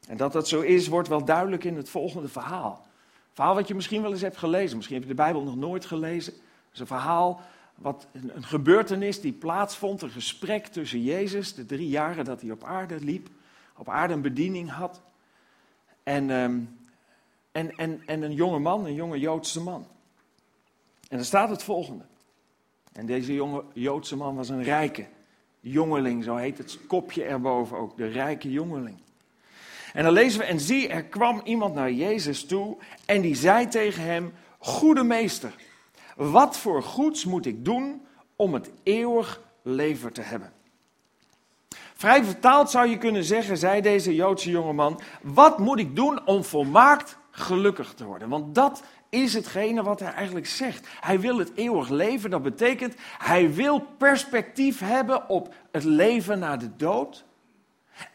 En 0.07 0.17
dat 0.17 0.33
dat 0.33 0.47
zo 0.47 0.61
is, 0.61 0.87
wordt 0.87 1.07
wel 1.07 1.25
duidelijk 1.25 1.63
in 1.63 1.75
het 1.75 1.89
volgende 1.89 2.27
verhaal. 2.27 2.87
Verhaal 3.33 3.55
wat 3.55 3.67
je 3.67 3.75
misschien 3.75 4.01
wel 4.01 4.11
eens 4.11 4.21
hebt 4.21 4.37
gelezen. 4.37 4.75
Misschien 4.75 4.97
heb 4.97 5.07
je 5.07 5.15
de 5.15 5.21
Bijbel 5.21 5.43
nog 5.43 5.55
nooit 5.55 5.85
gelezen. 5.85 6.33
Het 6.33 6.73
is 6.73 6.79
een 6.79 6.87
verhaal 6.87 7.41
wat 7.77 8.07
een, 8.11 8.43
gebeurtenis 8.43 9.21
die 9.21 9.33
plaatsvond, 9.33 10.01
een 10.01 10.09
gesprek 10.09 10.67
tussen 10.67 11.03
Jezus, 11.03 11.53
de 11.53 11.65
drie 11.65 11.89
jaren 11.89 12.25
dat 12.25 12.41
hij 12.41 12.51
op 12.51 12.63
aarde 12.63 12.99
liep, 12.99 13.29
op 13.77 13.89
aarde 13.89 14.13
een 14.13 14.21
bediening 14.21 14.69
had, 14.69 15.01
en, 16.03 16.29
ehm, 16.29 16.59
en, 17.51 17.71
en, 17.75 18.01
en 18.05 18.21
een 18.21 18.33
jonge 18.33 18.59
man, 18.59 18.85
een 18.85 18.93
jonge 18.93 19.19
Joodse 19.19 19.61
man. 19.61 19.87
En 21.09 21.17
dan 21.17 21.25
staat 21.25 21.49
het 21.49 21.63
volgende. 21.63 22.03
En 22.91 23.05
deze 23.05 23.33
jonge 23.33 23.63
Joodse 23.73 24.15
man 24.15 24.35
was 24.35 24.49
een 24.49 24.63
rijke 24.63 25.05
jongeling, 25.59 26.23
zo 26.23 26.35
heet 26.35 26.57
het 26.57 26.79
kopje 26.87 27.23
erboven 27.23 27.77
ook, 27.77 27.97
de 27.97 28.07
rijke 28.07 28.51
jongeling. 28.51 28.97
En 29.93 30.03
dan 30.03 30.13
lezen 30.13 30.39
we, 30.39 30.45
en 30.45 30.59
zie, 30.59 30.87
er 30.87 31.03
kwam 31.03 31.41
iemand 31.43 31.73
naar 31.73 31.91
Jezus 31.91 32.45
toe 32.45 32.77
en 33.05 33.21
die 33.21 33.35
zei 33.35 33.67
tegen 33.67 34.03
hem, 34.03 34.33
goede 34.57 35.03
meester, 35.03 35.55
wat 36.17 36.57
voor 36.57 36.83
goeds 36.83 37.25
moet 37.25 37.45
ik 37.45 37.65
doen 37.65 38.01
om 38.35 38.53
het 38.53 38.71
eeuwig 38.83 39.41
leven 39.61 40.13
te 40.13 40.21
hebben? 40.21 40.51
Vrij 41.93 42.23
vertaald 42.23 42.69
zou 42.69 42.87
je 42.87 42.97
kunnen 42.97 43.23
zeggen, 43.23 43.57
zei 43.57 43.81
deze 43.81 44.15
Joodse 44.15 44.49
jongeman, 44.49 45.01
wat 45.21 45.57
moet 45.57 45.79
ik 45.79 45.95
doen 45.95 46.25
om 46.25 46.43
volmaakt 46.43 47.17
gelukkig 47.31 47.93
te 47.93 48.05
worden? 48.05 48.29
Want 48.29 48.55
dat 48.55 48.83
is 49.09 49.33
hetgene 49.33 49.83
wat 49.83 49.99
hij 49.99 50.13
eigenlijk 50.13 50.47
zegt. 50.47 50.87
Hij 50.99 51.19
wil 51.19 51.37
het 51.37 51.51
eeuwig 51.55 51.89
leven, 51.89 52.29
dat 52.29 52.43
betekent 52.43 52.93
hij 53.17 53.53
wil 53.53 53.79
perspectief 53.97 54.79
hebben 54.79 55.29
op 55.29 55.53
het 55.71 55.83
leven 55.83 56.39
na 56.39 56.57
de 56.57 56.75
dood. 56.75 57.25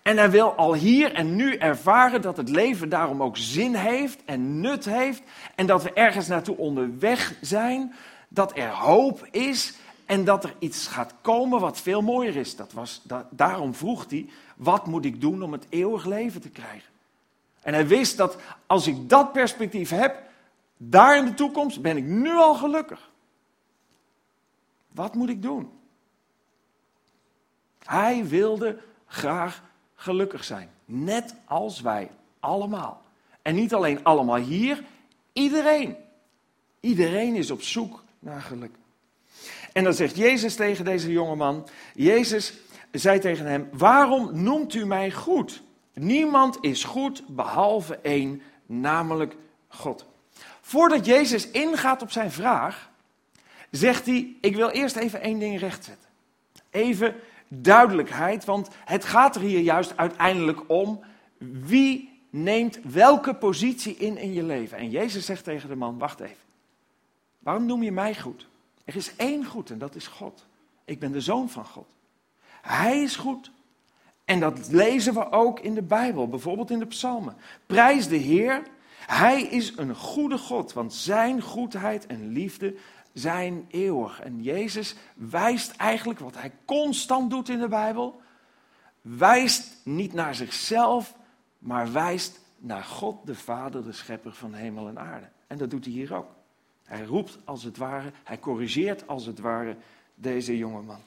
En 0.03 0.17
hij 0.17 0.31
wil 0.31 0.55
al 0.55 0.75
hier 0.75 1.15
en 1.15 1.37
nu 1.37 1.57
ervaren 1.57 2.23
dat 2.23 2.37
het 2.37 2.49
leven 2.49 2.89
daarom 2.89 3.23
ook 3.23 3.37
zin 3.37 3.75
heeft 3.75 4.25
en 4.25 4.61
nut 4.61 4.85
heeft. 4.85 5.23
En 5.55 5.67
dat 5.67 5.83
we 5.83 5.93
ergens 5.93 6.27
naartoe 6.27 6.57
onderweg 6.57 7.35
zijn. 7.41 7.95
Dat 8.29 8.57
er 8.57 8.71
hoop 8.71 9.27
is 9.31 9.75
en 10.07 10.25
dat 10.25 10.45
er 10.45 10.55
iets 10.59 10.87
gaat 10.87 11.15
komen 11.21 11.61
wat 11.61 11.81
veel 11.81 12.01
mooier 12.01 12.37
is. 12.37 12.57
Dat 12.57 12.73
was, 12.73 13.03
daarom 13.31 13.75
vroeg 13.75 14.07
hij, 14.09 14.29
wat 14.57 14.87
moet 14.87 15.05
ik 15.05 15.21
doen 15.21 15.43
om 15.43 15.53
het 15.53 15.67
eeuwig 15.69 16.05
leven 16.05 16.41
te 16.41 16.51
krijgen? 16.51 16.91
En 17.63 17.75
hij 17.75 17.87
wist 17.87 18.17
dat 18.17 18.37
als 18.67 18.87
ik 18.87 19.09
dat 19.09 19.33
perspectief 19.33 19.91
heb, 19.91 20.23
daar 20.77 21.17
in 21.17 21.25
de 21.25 21.35
toekomst 21.35 21.83
ben 21.83 21.97
ik 21.97 22.05
nu 22.05 22.33
al 22.33 22.55
gelukkig. 22.55 23.11
Wat 24.89 25.15
moet 25.15 25.29
ik 25.29 25.43
doen? 25.43 25.71
Hij 27.79 28.27
wilde 28.27 28.79
graag 29.07 29.63
gelukkig 30.03 30.45
zijn. 30.45 30.71
Net 30.85 31.35
als 31.45 31.81
wij 31.81 32.11
allemaal. 32.41 33.03
En 33.43 33.55
niet 33.55 33.75
alleen 33.75 34.05
allemaal 34.05 34.37
hier, 34.37 34.85
iedereen. 35.33 35.97
Iedereen 36.81 37.35
is 37.35 37.51
op 37.51 37.63
zoek 37.63 38.05
naar 38.19 38.41
geluk. 38.41 38.75
En 39.73 39.85
dan 39.85 39.95
zegt 39.95 40.17
Jezus 40.17 40.55
tegen 40.55 40.85
deze 40.85 41.13
jongeman: 41.13 41.69
Jezus 41.95 42.53
zei 42.91 43.19
tegen 43.19 43.47
hem: 43.47 43.69
Waarom 43.73 44.43
noemt 44.43 44.75
u 44.75 44.87
mij 44.87 45.11
goed? 45.11 45.63
Niemand 45.95 46.59
is 46.61 46.85
goed 46.85 47.23
behalve 47.27 47.97
één, 47.97 48.43
namelijk 48.67 49.37
God. 49.69 50.07
Voordat 50.61 51.07
Jezus 51.07 51.51
ingaat 51.51 52.03
op 52.03 52.11
zijn 52.11 52.31
vraag, 52.31 52.91
zegt 53.71 54.07
hij: 54.07 54.37
Ik 54.41 54.57
wil 54.57 54.69
eerst 54.69 54.97
even 54.97 55.21
één 55.21 55.39
ding 55.39 55.59
rechtzetten. 55.59 56.09
Even 56.71 57.15
duidelijkheid, 57.61 58.45
want 58.45 58.69
het 58.85 59.05
gaat 59.05 59.35
er 59.35 59.41
hier 59.41 59.61
juist 59.61 59.97
uiteindelijk 59.97 60.61
om 60.67 61.01
wie 61.39 62.21
neemt 62.31 62.79
welke 62.83 63.35
positie 63.35 63.97
in 63.97 64.17
in 64.17 64.33
je 64.33 64.43
leven. 64.43 64.79
En 64.79 64.91
Jezus 64.91 65.25
zegt 65.25 65.45
tegen 65.45 65.69
de 65.69 65.77
man, 65.77 65.99
wacht 65.99 66.21
even, 66.21 66.37
waarom 67.39 67.67
noem 67.67 67.83
je 67.83 67.93
mij 67.93 68.15
goed? 68.15 68.49
Er 68.85 68.97
is 68.97 69.17
één 69.17 69.45
goed 69.45 69.71
en 69.71 69.79
dat 69.79 69.95
is 69.95 70.07
God. 70.07 70.47
Ik 70.85 70.99
ben 70.99 71.13
de 71.13 71.21
zoon 71.21 71.49
van 71.49 71.65
God. 71.65 71.87
Hij 72.63 73.03
is 73.03 73.17
goed. 73.17 73.51
En 74.25 74.41
dat 74.41 74.69
lezen 74.71 75.15
we 75.15 75.33
ook 75.33 75.61
in 75.61 75.75
de 75.75 75.83
Bijbel, 75.83 76.29
bijvoorbeeld 76.29 76.71
in 76.71 76.79
de 76.79 76.87
psalmen. 76.87 77.37
Prijs 77.67 78.09
de 78.09 78.17
Heer, 78.17 78.63
hij 79.07 79.43
is 79.43 79.73
een 79.77 79.95
goede 79.95 80.39
God, 80.39 80.73
want 80.73 80.95
zijn 80.95 81.43
goedheid 81.43 82.07
en 82.07 82.29
liefde 82.29 82.75
zijn 83.13 83.67
eeuwig. 83.71 84.21
En 84.21 84.43
Jezus 84.43 84.95
wijst 85.15 85.77
eigenlijk 85.77 86.19
wat 86.19 86.35
hij 86.35 86.53
constant 86.65 87.31
doet 87.31 87.49
in 87.49 87.59
de 87.59 87.69
Bijbel, 87.69 88.21
wijst 89.01 89.77
niet 89.85 90.13
naar 90.13 90.35
zichzelf, 90.35 91.15
maar 91.59 91.93
wijst 91.93 92.41
naar 92.59 92.85
God, 92.85 93.27
de 93.27 93.35
Vader, 93.35 93.85
de 93.85 93.93
Schepper 93.93 94.33
van 94.33 94.55
hemel 94.55 94.89
en 94.89 94.99
aarde. 94.99 95.29
En 95.47 95.59
dat 95.59 95.71
doet 95.71 95.85
hij 95.85 95.95
hier 95.95 96.15
ook. 96.15 96.31
Hij 96.85 97.05
roept 97.05 97.39
als 97.45 97.65
het 97.65 97.77
ware, 97.77 98.13
hij 98.25 98.39
corrigeert 98.39 99.07
als 99.07 99.27
het 99.27 99.39
ware 99.39 99.77
deze 100.15 100.57
jonge 100.57 100.83
man. 100.83 101.01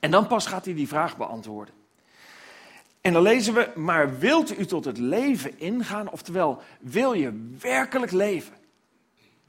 En 0.00 0.10
dan 0.10 0.26
pas 0.26 0.46
gaat 0.46 0.64
hij 0.64 0.74
die 0.74 0.88
vraag 0.88 1.16
beantwoorden. 1.16 1.74
En 3.00 3.12
dan 3.12 3.22
lezen 3.22 3.54
we, 3.54 3.72
maar 3.74 4.18
wilt 4.18 4.58
u 4.58 4.66
tot 4.66 4.84
het 4.84 4.98
leven 4.98 5.58
ingaan? 5.58 6.10
Oftewel, 6.10 6.62
wil 6.80 7.12
je 7.12 7.48
werkelijk 7.60 8.12
leven? 8.12 8.54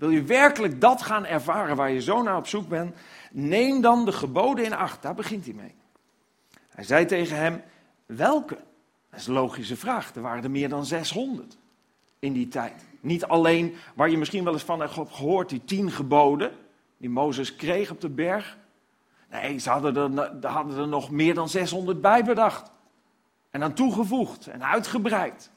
Wil 0.03 0.11
je 0.11 0.23
werkelijk 0.23 0.81
dat 0.81 1.01
gaan 1.01 1.25
ervaren 1.25 1.75
waar 1.75 1.91
je 1.91 2.01
zo 2.01 2.21
naar 2.21 2.37
op 2.37 2.47
zoek 2.47 2.67
bent, 2.67 2.95
neem 3.31 3.81
dan 3.81 4.05
de 4.05 4.11
geboden 4.11 4.65
in 4.65 4.73
acht. 4.73 5.01
Daar 5.01 5.13
begint 5.13 5.45
hij 5.45 5.53
mee. 5.53 5.75
Hij 6.69 6.83
zei 6.83 7.05
tegen 7.05 7.37
hem, 7.37 7.61
welke? 8.05 8.57
Dat 9.09 9.19
is 9.19 9.27
een 9.27 9.33
logische 9.33 9.75
vraag. 9.75 10.15
Er 10.15 10.21
waren 10.21 10.43
er 10.43 10.51
meer 10.51 10.69
dan 10.69 10.85
600 10.85 11.57
in 12.19 12.33
die 12.33 12.47
tijd. 12.47 12.85
Niet 12.99 13.25
alleen 13.25 13.75
waar 13.95 14.09
je 14.09 14.17
misschien 14.17 14.43
wel 14.43 14.53
eens 14.53 14.63
van 14.63 14.79
hebt 14.79 14.93
gehoord, 14.93 15.49
die 15.49 15.65
tien 15.65 15.91
geboden 15.91 16.51
die 16.97 17.09
Mozes 17.09 17.55
kreeg 17.55 17.91
op 17.91 18.01
de 18.01 18.09
berg. 18.09 18.57
Nee, 19.29 19.57
ze 19.57 19.69
hadden 19.69 20.17
er, 20.17 20.49
hadden 20.49 20.77
er 20.77 20.87
nog 20.87 21.11
meer 21.11 21.33
dan 21.33 21.49
600 21.49 22.01
bij 22.01 22.23
bedacht. 22.23 22.71
En 23.49 23.63
aan 23.63 23.73
toegevoegd 23.73 24.47
en 24.47 24.63
uitgebreid. 24.63 25.51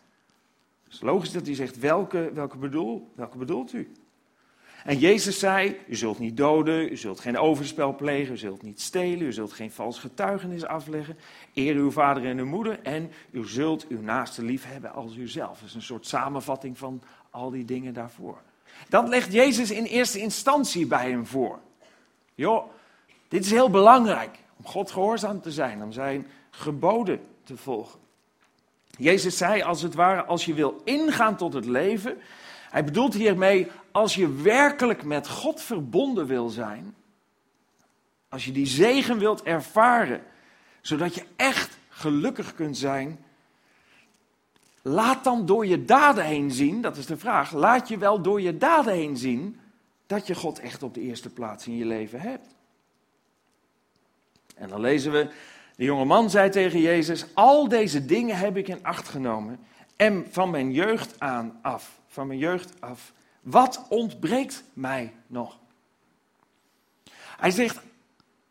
Het 0.85 0.93
is 0.93 1.00
logisch 1.00 1.33
dat 1.33 1.47
hij 1.47 1.55
zegt, 1.55 1.79
welke, 1.79 2.31
welke, 2.35 2.57
bedoel, 2.57 3.12
welke 3.15 3.38
bedoelt 3.38 3.73
u? 3.73 3.93
En 4.87 4.99
Jezus 4.99 5.38
zei, 5.38 5.81
u 5.88 5.95
zult 5.95 6.19
niet 6.19 6.37
doden, 6.37 6.93
u 6.93 6.97
zult 6.97 7.21
geen 7.21 7.38
overspel 7.38 7.95
plegen, 7.95 8.35
u 8.35 8.37
zult 8.37 8.62
niet 8.62 8.81
stelen, 8.81 9.26
u 9.26 9.33
zult 9.33 9.52
geen 9.52 9.71
vals 9.71 9.99
getuigenis 9.99 10.64
afleggen. 10.64 11.19
Eer 11.55 11.75
uw 11.75 11.90
vader 11.90 12.25
en 12.25 12.38
uw 12.38 12.47
moeder 12.47 12.78
en 12.83 13.12
u 13.31 13.49
zult 13.49 13.87
uw 13.88 14.00
naaste 14.00 14.43
lief 14.43 14.64
hebben 14.66 14.93
als 14.93 15.16
uzelf. 15.16 15.59
Dat 15.59 15.69
is 15.69 15.75
een 15.75 15.83
soort 15.83 16.07
samenvatting 16.07 16.78
van 16.78 17.02
al 17.31 17.50
die 17.50 17.64
dingen 17.64 17.95
daarvoor. 17.95 18.40
Dat 18.88 19.09
legt 19.09 19.33
Jezus 19.33 19.71
in 19.71 19.85
eerste 19.85 20.21
instantie 20.21 20.87
bij 20.87 21.11
hem 21.11 21.26
voor. 21.26 21.59
Joh, 22.35 22.71
dit 23.28 23.45
is 23.45 23.50
heel 23.50 23.71
belangrijk 23.71 24.38
om 24.57 24.66
God 24.66 24.90
gehoorzaam 24.90 25.40
te 25.40 25.52
zijn, 25.52 25.83
om 25.83 25.93
zijn 25.93 26.26
geboden 26.50 27.21
te 27.45 27.57
volgen. 27.57 28.00
Jezus 28.99 29.37
zei 29.37 29.62
als 29.62 29.83
het 29.83 29.95
ware, 29.95 30.25
als 30.25 30.45
je 30.45 30.55
wil 30.55 30.81
ingaan 30.85 31.37
tot 31.37 31.52
het 31.52 31.66
leven, 31.66 32.19
hij 32.71 32.85
bedoelt 32.85 33.14
hiermee, 33.14 33.69
als 33.97 34.15
je 34.15 34.33
werkelijk 34.33 35.05
met 35.05 35.29
God 35.29 35.61
verbonden 35.61 36.26
wil 36.26 36.49
zijn, 36.49 36.95
als 38.29 38.45
je 38.45 38.53
die 38.53 38.67
zegen 38.67 39.19
wilt 39.19 39.43
ervaren, 39.43 40.23
zodat 40.81 41.15
je 41.15 41.25
echt 41.37 41.79
gelukkig 41.88 42.55
kunt 42.55 42.76
zijn, 42.76 43.25
laat 44.83 45.25
dan 45.25 45.47
door 45.47 45.67
je 45.67 45.85
daden 45.85 46.25
heen 46.25 46.50
zien, 46.50 46.81
dat 46.81 46.97
is 46.97 47.07
de 47.07 47.17
vraag, 47.17 47.53
laat 47.53 47.88
je 47.88 47.99
wel 47.99 48.23
door 48.23 48.41
je 48.41 48.57
daden 48.57 48.93
heen 48.93 49.17
zien 49.17 49.61
dat 50.07 50.26
je 50.26 50.35
God 50.35 50.59
echt 50.59 50.83
op 50.83 50.95
de 50.95 51.00
eerste 51.00 51.31
plaats 51.31 51.67
in 51.67 51.76
je 51.76 51.87
leven 51.87 52.21
hebt. 52.21 52.55
En 54.55 54.69
dan 54.69 54.81
lezen 54.81 55.12
we, 55.12 55.31
de 55.76 55.85
jonge 55.85 56.05
man 56.05 56.31
zei 56.31 56.50
tegen 56.50 56.81
Jezus, 56.81 57.26
al 57.35 57.69
deze 57.69 58.05
dingen 58.05 58.37
heb 58.37 58.57
ik 58.57 58.69
in 58.69 58.85
acht 58.85 59.09
genomen 59.09 59.59
en 59.97 60.26
van 60.31 60.50
mijn 60.50 60.73
jeugd 60.73 61.21
aan 61.21 61.59
af, 61.62 62.00
van 62.07 62.26
mijn 62.26 62.38
jeugd 62.38 62.81
af, 62.81 63.15
wat 63.47 63.87
ontbreekt 63.88 64.65
mij 64.73 65.12
nog? 65.26 65.59
Hij 67.15 67.50
zegt, 67.50 67.81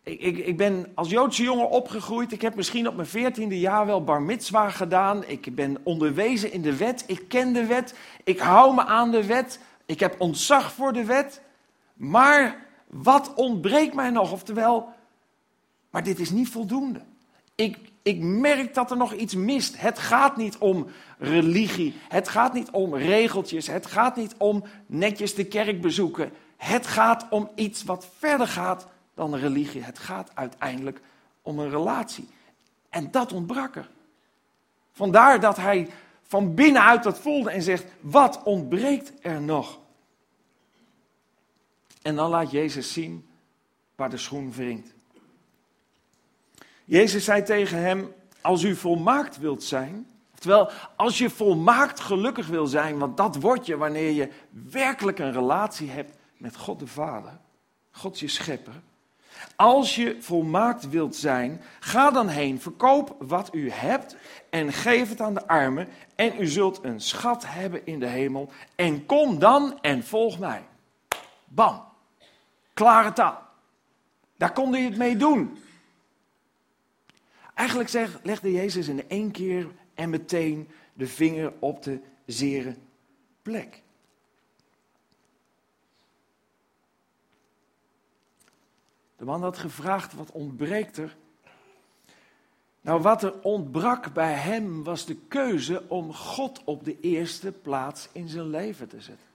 ik, 0.04 0.22
ik, 0.22 0.38
ik, 0.38 0.58
ben 0.58 0.92
als 0.94 1.10
Joodse 1.10 1.44
jongen 1.44 1.70
opgegroeid. 1.70 2.32
Ik 2.32 2.42
heb 2.42 2.56
misschien 2.56 2.88
op 2.88 2.96
mijn 2.96 3.08
veertiende 3.08 3.60
jaar 3.60 3.86
wel 3.86 4.04
bar 4.04 4.22
mitzwa 4.22 4.70
gedaan. 4.70 5.24
Ik 5.24 5.56
ben 5.56 5.78
onderwezen 5.84 6.52
in 6.52 6.62
de 6.62 6.78
wet. 6.78 7.04
Ik 7.08 7.28
ken 7.28 7.54
de 7.54 7.66
wet. 7.66 7.96
Ik 8.24 8.40
hou 8.40 8.75
me 8.75 8.86
aan 8.86 9.12
de 9.12 9.25
wet. 9.25 9.60
Ik 9.86 10.00
heb 10.00 10.16
ontzag 10.22 10.74
voor 10.74 10.94
de 10.94 11.06
wet. 11.06 11.42
Maar 11.94 12.66
wat 12.88 13.34
ontbreekt 13.34 13.94
mij 13.94 14.10
nog? 14.10 14.32
Oftewel, 14.32 14.94
maar 15.90 16.04
dit 16.04 16.20
is 16.20 16.30
niet 16.30 16.50
voldoende. 16.50 17.02
Ik, 17.56 17.78
ik 18.06 18.20
merk 18.20 18.74
dat 18.74 18.92
er 18.92 18.98
nog 18.98 19.14
iets 19.14 19.36
mist. 19.36 19.80
Het 19.80 20.00
gaat 20.00 20.38
niet 20.38 20.58
om 20.58 20.88
religie. 21.20 21.96
Het 22.08 22.30
gaat 22.30 22.54
niet 22.54 22.70
om 22.70 22.96
regeltjes. 22.96 23.68
Het 23.68 23.86
gaat 23.86 24.16
niet 24.16 24.36
om 24.38 24.64
netjes 24.86 25.36
de 25.36 25.46
kerk 25.46 25.82
bezoeken. 25.82 26.32
Het 26.58 26.88
gaat 26.88 27.26
om 27.30 27.50
iets 27.56 27.84
wat 27.84 28.08
verder 28.18 28.48
gaat 28.48 28.88
dan 29.14 29.36
religie. 29.36 29.84
Het 29.84 30.00
gaat 30.00 30.32
uiteindelijk 30.34 31.02
om 31.42 31.60
een 31.60 31.70
relatie. 31.70 32.28
En 32.90 33.12
dat 33.12 33.34
ontbrak 33.34 33.76
er. 33.76 33.90
Vandaar 34.92 35.40
dat 35.40 35.58
hij 35.58 35.90
van 36.24 36.56
binnenuit 36.56 37.03
dat 37.03 37.20
voelde 37.20 37.50
en 37.51 37.62
zegt: 37.62 37.86
Wat 38.00 38.44
ontbreekt 38.44 39.12
er 39.22 39.42
nog? 39.42 39.79
En 42.01 42.16
dan 42.16 42.29
laat 42.29 42.51
Jezus 42.51 42.94
zien 42.94 43.27
waar 43.96 44.10
de 44.10 44.18
schoen 44.18 44.51
wringt. 44.51 44.95
Jezus 46.86 47.24
zei 47.24 47.44
tegen 47.44 47.78
hem: 47.78 48.14
Als 48.42 48.64
u 48.64 48.76
volmaakt 48.76 49.38
wilt 49.38 49.64
zijn, 49.64 50.08
Terwijl 50.46 50.70
als 50.96 51.18
je 51.18 51.30
volmaakt 51.30 52.00
gelukkig 52.00 52.48
wil 52.48 52.68
zijn, 52.68 52.98
want 52.98 53.18
dat 53.18 53.36
word 53.36 53.66
je 53.66 53.78
wanneer 53.78 54.12
je 54.12 54.30
werkelijk 54.50 55.20
een 55.20 55.32
relatie 55.32 55.90
hebt 55.90 56.18
met 56.38 56.56
God 56.56 56.80
de 56.80 56.88
Vader, 56.88 57.40
God 57.92 58.20
je 58.20 58.28
schepper. 58.28 58.74
Als 59.56 59.96
je 59.96 60.18
volmaakt 60.20 60.90
wilt 60.90 61.16
zijn, 61.16 61.62
ga 61.80 62.12
dan 62.12 62.28
heen, 62.28 62.62
verkoop 62.62 63.16
wat 63.20 63.50
u 63.54 63.72
hebt 63.72 64.16
en 64.50 64.74
geef 64.74 65.10
het 65.10 65.22
aan 65.22 65.34
de 65.34 65.48
armen 65.48 65.88
en 66.16 66.34
u 66.40 66.48
zult 66.48 66.84
een 66.84 67.02
schat 67.02 67.44
hebben 67.48 67.86
in 67.86 68.00
de 68.00 68.08
hemel 68.08 68.50
en 68.76 69.06
kom 69.06 69.40
dan 69.40 69.82
en 69.82 70.04
volg 70.04 70.40
mij. 70.40 70.64
Bam, 71.46 71.84
klare 72.74 73.14
taal. 73.14 73.42
Daar 74.38 74.52
kon 74.54 74.74
hij 74.74 74.82
het 74.82 74.98
mee 74.98 75.18
doen. 75.18 75.58
Eigenlijk 77.55 78.20
legde 78.24 78.51
Jezus 78.51 78.87
in 78.87 79.09
één 79.09 79.31
keer 79.31 79.68
en 79.94 80.09
meteen 80.09 80.68
de 80.94 81.07
vinger 81.07 81.53
op 81.59 81.83
de 81.83 82.00
zere 82.25 82.75
plek. 83.41 83.81
De 89.18 89.25
man 89.25 89.41
had 89.41 89.57
gevraagd, 89.57 90.13
wat 90.13 90.31
ontbreekt 90.31 90.98
er? 90.98 91.15
Nou, 92.81 93.01
wat 93.01 93.24
er 93.24 93.41
ontbrak 93.41 94.13
bij 94.13 94.33
hem 94.33 94.83
was 94.83 95.05
de 95.05 95.15
keuze 95.15 95.89
om 95.89 96.13
God 96.13 96.61
op 96.63 96.83
de 96.83 97.00
eerste 97.00 97.51
plaats 97.51 98.09
in 98.11 98.27
zijn 98.27 98.50
leven 98.50 98.87
te 98.87 99.01
zetten. 99.01 99.27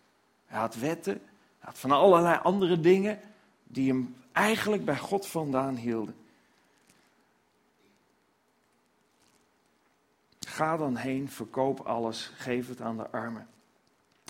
Hij 0.47 0.61
had 0.61 0.75
wetten, 0.75 1.13
hij 1.13 1.23
had 1.59 1.79
van 1.79 1.91
allerlei 1.91 2.39
andere 2.43 2.81
dingen 2.81 3.21
die 3.65 3.89
hem 3.89 4.17
eigenlijk 4.33 4.85
bij 4.85 4.99
God 4.99 5.27
vandaan 5.27 5.77
hielden. 5.77 6.15
Ga 10.61 10.77
dan 10.77 10.97
heen, 10.97 11.29
verkoop 11.29 11.81
alles, 11.81 12.33
geef 12.35 12.69
het 12.69 12.81
aan 12.81 12.97
de 12.97 13.11
armen. 13.11 13.47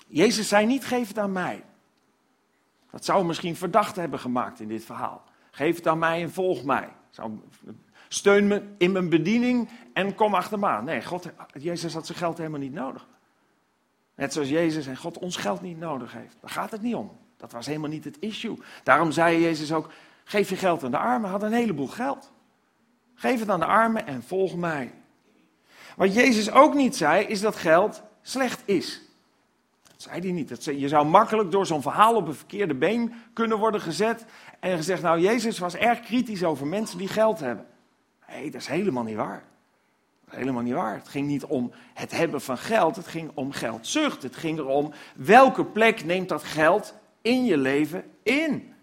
Jezus 0.07 0.49
zei 0.49 0.67
niet, 0.67 0.85
geef 0.85 1.09
het 1.09 1.19
aan 1.19 1.33
mij. 1.33 1.65
Dat 2.91 3.05
zou 3.05 3.25
misschien 3.25 3.57
verdacht 3.57 3.97
hebben 3.97 4.19
gemaakt 4.19 4.61
in 4.61 4.69
dit 4.69 4.85
verhaal. 4.85 5.25
Geef 5.51 5.77
het 5.77 5.87
aan 5.87 5.99
mij 5.99 6.23
en 6.23 6.33
volg 6.33 6.65
mij. 6.65 6.89
Steun 8.09 8.47
me 8.47 8.63
in 8.79 8.93
mijn 8.93 9.09
bediening 9.09 9.69
en 9.93 10.15
kom 10.15 10.35
achter 10.35 10.59
me 10.59 10.67
aan. 10.67 10.85
Nee, 10.85 11.05
God, 11.05 11.31
Jezus 11.53 11.95
had 11.95 12.07
zijn 12.07 12.19
geld 12.19 12.39
helemaal 12.39 12.61
niet 12.61 12.73
nodig. 12.73 13.09
Net 14.15 14.33
zoals 14.33 14.49
Jezus 14.49 14.87
en 14.87 14.97
God 14.97 15.19
ons 15.19 15.37
geld 15.37 15.61
niet 15.61 15.79
nodig 15.79 16.13
heeft. 16.13 16.37
Daar 16.41 16.51
gaat 16.51 16.71
het 16.71 16.83
niet 16.83 16.95
om. 16.95 17.19
Dat 17.37 17.53
was 17.53 17.67
helemaal 17.67 17.91
niet 17.91 18.05
het 18.05 18.19
issue. 18.19 18.59
Daarom 18.83 19.13
zei 19.13 19.41
Jezus 19.41 19.73
ook, 19.73 19.93
geef 20.25 20.49
je 20.49 20.57
geld 20.57 20.85
aan 20.85 20.91
de 20.91 20.99
armen. 20.99 21.31
Had 21.31 21.43
een 21.43 21.53
heleboel 21.53 21.89
geld. 21.89 22.33
Geef 23.15 23.41
het 23.41 23.49
aan 23.49 23.61
de 23.61 23.67
armen 23.67 24.07
en 24.07 24.23
volg 24.23 24.57
mij. 24.57 24.93
Wat 26.01 26.15
Jezus 26.15 26.51
ook 26.51 26.75
niet 26.75 26.97
zei, 26.97 27.25
is 27.25 27.41
dat 27.41 27.57
geld 27.57 28.03
slecht 28.23 28.63
is. 28.65 29.03
Dat 29.83 30.03
zei 30.03 30.21
hij 30.21 30.31
niet. 30.31 30.49
Dat 30.49 30.65
je 30.65 30.89
zou 30.89 31.07
makkelijk 31.07 31.51
door 31.51 31.67
zo'n 31.67 31.83
verhaal 31.83 32.15
op 32.15 32.27
een 32.27 32.35
verkeerde 32.35 32.75
been 32.75 33.15
kunnen 33.33 33.59
worden 33.59 33.81
gezet. 33.81 34.25
En 34.61 34.77
gezegd, 34.77 35.03
nou, 35.03 35.21
Jezus 35.21 35.59
was 35.59 35.75
erg 35.75 36.01
kritisch 36.01 36.45
over 36.45 36.67
mensen 36.67 36.99
die 36.99 37.09
geld 37.09 37.41
hebben. 37.41 37.67
Nee, 38.29 38.51
dat 38.51 38.61
is 38.61 38.67
helemaal 38.67 39.03
niet 39.03 39.17
waar. 39.17 39.45
Helemaal 40.29 40.63
niet 40.63 40.75
waar. 40.75 40.95
Het 40.95 41.09
ging 41.09 41.27
niet 41.27 41.45
om 41.45 41.73
het 41.95 42.11
hebben 42.11 42.41
van 42.41 42.59
geld, 42.59 42.97
het 42.97 43.07
ging 43.07 43.31
om 43.35 43.53
geldzucht. 43.53 44.23
Het 44.23 44.37
ging 44.37 44.59
erom 44.59 44.93
welke 45.15 45.65
plek 45.65 46.05
neemt 46.05 46.29
dat 46.29 46.43
geld 46.43 46.95
in 47.23 47.45
je 47.45 47.57
leven 47.57 48.05
in. 48.23 48.75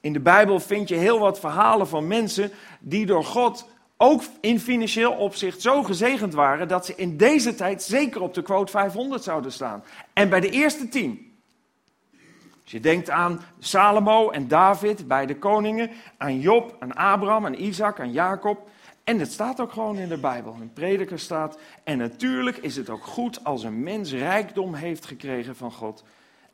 In 0.00 0.12
de 0.12 0.20
Bijbel 0.20 0.60
vind 0.60 0.88
je 0.88 0.94
heel 0.94 1.18
wat 1.18 1.40
verhalen 1.40 1.88
van 1.88 2.06
mensen 2.06 2.50
die 2.80 3.06
door 3.06 3.24
God 3.24 3.72
ook 3.96 4.22
in 4.40 4.60
financieel 4.60 5.12
opzicht 5.12 5.60
zo 5.60 5.82
gezegend 5.82 6.34
waren 6.34 6.68
dat 6.68 6.86
ze 6.86 6.94
in 6.94 7.16
deze 7.16 7.54
tijd 7.54 7.82
zeker 7.82 8.20
op 8.20 8.34
de 8.34 8.42
quote 8.42 8.70
500 8.70 9.22
zouden 9.22 9.52
staan. 9.52 9.84
En 10.12 10.28
bij 10.28 10.40
de 10.40 10.50
eerste 10.50 10.88
tien. 10.88 11.32
Als 12.62 12.72
je 12.72 12.80
denkt 12.80 13.10
aan 13.10 13.40
Salomo 13.58 14.30
en 14.30 14.48
David, 14.48 15.08
beide 15.08 15.38
koningen, 15.38 15.90
aan 16.16 16.40
Job, 16.40 16.76
aan 16.78 16.94
Abraham, 16.94 17.46
aan 17.46 17.54
Isaac, 17.54 18.00
aan 18.00 18.12
Jacob. 18.12 18.68
En 19.04 19.18
het 19.18 19.32
staat 19.32 19.60
ook 19.60 19.72
gewoon 19.72 19.96
in 19.96 20.08
de 20.08 20.18
Bijbel. 20.18 20.56
Een 20.60 20.72
prediker 20.72 21.18
staat. 21.18 21.58
En 21.82 21.98
natuurlijk 21.98 22.56
is 22.56 22.76
het 22.76 22.90
ook 22.90 23.04
goed 23.04 23.44
als 23.44 23.62
een 23.62 23.82
mens 23.82 24.12
rijkdom 24.12 24.74
heeft 24.74 25.06
gekregen 25.06 25.56
van 25.56 25.72
God. 25.72 26.04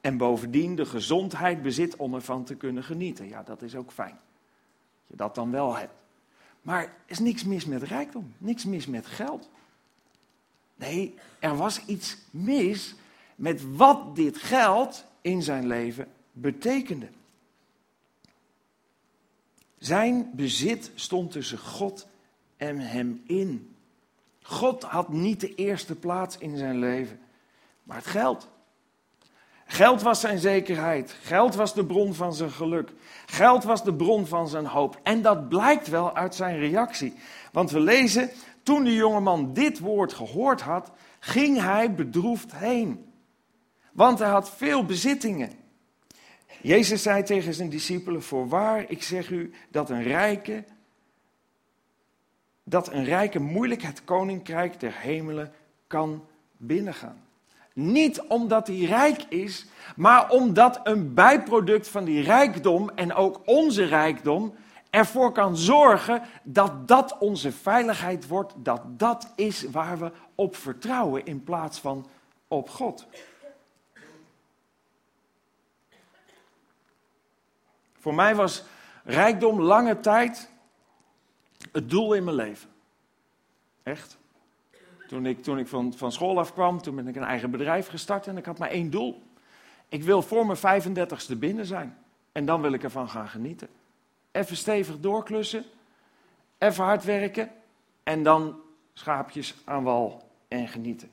En 0.01 0.17
bovendien 0.17 0.77
de 0.77 0.87
gezondheid 0.87 1.63
bezit 1.63 1.97
om 1.97 2.15
ervan 2.15 2.45
te 2.45 2.55
kunnen 2.55 2.85
genieten. 2.85 3.29
Ja, 3.29 3.43
dat 3.43 3.63
is 3.63 3.77
ook 3.77 3.93
fijn. 3.93 4.19
Dat 4.19 5.07
je 5.07 5.17
dat 5.17 5.35
dan 5.35 5.51
wel 5.51 5.77
hebt. 5.77 6.00
Maar 6.63 6.83
er 6.83 6.93
is 7.07 7.19
niks 7.19 7.45
mis 7.45 7.65
met 7.65 7.83
rijkdom, 7.83 8.35
niks 8.39 8.65
mis 8.65 8.87
met 8.87 9.07
geld. 9.07 9.49
Nee, 10.75 11.15
er 11.39 11.57
was 11.57 11.85
iets 11.85 12.17
mis 12.31 12.95
met 13.35 13.77
wat 13.77 14.17
dit 14.17 14.37
geld 14.37 15.05
in 15.21 15.43
zijn 15.43 15.67
leven 15.67 16.09
betekende. 16.33 17.09
Zijn 19.79 20.31
bezit 20.35 20.91
stond 20.95 21.31
tussen 21.31 21.59
God 21.59 22.07
en 22.57 22.79
hem 22.79 23.23
in. 23.27 23.75
God 24.43 24.83
had 24.83 25.09
niet 25.09 25.41
de 25.41 25.55
eerste 25.55 25.95
plaats 25.95 26.39
in 26.39 26.57
zijn 26.57 26.79
leven, 26.79 27.21
maar 27.83 27.97
het 27.97 28.07
geld. 28.07 28.49
Geld 29.73 30.03
was 30.03 30.21
zijn 30.21 30.39
zekerheid. 30.39 31.17
Geld 31.23 31.55
was 31.55 31.75
de 31.75 31.87
bron 31.87 32.15
van 32.15 32.35
zijn 32.35 32.51
geluk. 32.51 32.93
Geld 33.27 33.65
was 33.65 33.85
de 33.85 33.95
bron 33.95 34.27
van 34.27 34.49
zijn 34.49 34.67
hoop. 34.67 35.01
En 35.03 35.23
dat 35.23 35.49
blijkt 35.49 35.89
wel 35.89 36.17
uit 36.17 36.35
zijn 36.35 36.59
reactie. 36.59 37.15
Want 37.53 37.71
we 37.71 37.81
lezen, 37.81 38.31
toen 38.63 38.85
de 38.85 38.95
jongeman 38.95 39.53
dit 39.53 39.79
woord 39.79 40.13
gehoord 40.13 40.61
had, 40.61 40.91
ging 41.19 41.61
hij 41.61 41.95
bedroefd 41.95 42.55
heen. 42.55 43.13
Want 43.93 44.19
hij 44.19 44.29
had 44.29 44.51
veel 44.51 44.85
bezittingen. 44.85 45.53
Jezus 46.63 47.03
zei 47.03 47.23
tegen 47.23 47.55
zijn 47.55 47.69
discipelen: 47.69 48.23
Voorwaar, 48.23 48.85
ik 48.89 49.03
zeg 49.03 49.31
u 49.31 49.53
dat 49.69 49.91
een 49.91 50.03
rijke, 50.03 50.65
dat 52.65 52.93
een 52.93 53.05
rijke 53.05 53.39
moeilijk 53.39 53.83
het 53.83 54.05
koninkrijk 54.05 54.81
der 54.81 54.95
hemelen 54.97 55.53
kan 55.87 56.25
binnengaan. 56.57 57.29
Niet 57.81 58.21
omdat 58.21 58.67
hij 58.67 58.77
rijk 58.77 59.23
is, 59.29 59.67
maar 59.97 60.31
omdat 60.31 60.81
een 60.83 61.15
bijproduct 61.15 61.89
van 61.89 62.05
die 62.05 62.23
rijkdom 62.23 62.91
en 62.95 63.15
ook 63.15 63.41
onze 63.45 63.85
rijkdom 63.85 64.55
ervoor 64.91 65.33
kan 65.33 65.57
zorgen 65.57 66.23
dat 66.43 66.89
dat 66.89 67.19
onze 67.19 67.53
veiligheid 67.53 68.27
wordt, 68.27 68.53
dat 68.57 68.99
dat 68.99 69.33
is 69.37 69.63
waar 69.71 69.99
we 69.99 70.13
op 70.35 70.57
vertrouwen 70.57 71.27
in 71.27 71.45
plaats 71.45 71.79
van 71.79 72.07
op 72.49 72.69
God. 72.69 73.07
Voor 77.99 78.15
mij 78.15 78.35
was 78.35 78.65
rijkdom 79.05 79.61
lange 79.61 80.01
tijd 80.01 80.51
het 81.73 81.91
doel 81.91 82.15
in 82.15 82.25
mijn 82.25 82.37
leven. 82.37 82.69
Echt. 83.83 84.20
Toen 85.11 85.27
ik, 85.27 85.43
toen 85.43 85.59
ik 85.59 85.69
van, 85.69 85.93
van 85.97 86.13
school 86.13 86.39
afkwam, 86.39 86.83
toen 86.83 86.95
ben 86.95 87.09
ik 87.09 87.17
een 87.17 87.23
eigen 87.23 87.51
bedrijf 87.51 87.89
gestart 87.89 88.27
en 88.27 88.37
ik 88.37 88.45
had 88.45 88.59
maar 88.59 88.69
één 88.69 88.91
doel. 88.91 89.23
Ik 89.89 90.03
wil 90.03 90.23
voor 90.23 90.47
mijn 90.47 90.83
35ste 90.83 91.39
binnen 91.39 91.67
zijn. 91.67 91.97
En 92.33 92.45
dan 92.45 92.61
wil 92.61 92.73
ik 92.73 92.83
ervan 92.83 93.09
gaan 93.09 93.29
genieten. 93.29 93.69
Even 94.31 94.57
stevig 94.57 95.01
doorklussen, 95.01 95.65
even 96.59 96.85
hard 96.85 97.05
werken 97.05 97.51
en 98.03 98.23
dan 98.23 98.61
schaapjes 98.93 99.55
aan 99.65 99.83
wal 99.83 100.31
en 100.49 100.69
genieten. 100.69 101.11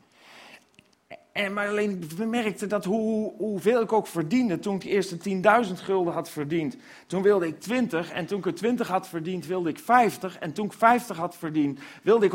En, 1.38 1.54
maar 1.54 1.67
alleen 1.67 2.04
ik 2.17 2.26
merkte 2.26 2.67
dat 2.67 2.86
hoe, 2.86 3.34
hoeveel 3.38 3.82
ik 3.82 3.93
ook 3.93 4.08
verdiende, 4.08 4.60
toen 4.60 4.76
ik 4.76 4.82
de 4.82 4.89
eerste 4.89 5.17
10.000 5.67 5.73
gulden 5.73 6.13
had 6.13 6.30
verdiend, 6.30 6.78
toen 7.08 7.21
wilde 7.21 7.47
ik 7.47 7.60
20. 7.60 8.12
En 8.12 8.26
toen 8.26 8.39
ik 8.39 8.45
er 8.45 8.56
20 8.56 8.88
had 8.88 9.08
verdiend, 9.08 9.45
wilde 9.45 9.69
ik 9.69 9.80
50. 9.80 10.39
En 10.39 10.54
toen 10.54 10.65
ik 10.65 10.73
50 10.73 11.17
had 11.17 11.36
verdiend, 11.38 11.80
wilde 12.04 12.26
ik 12.26 12.32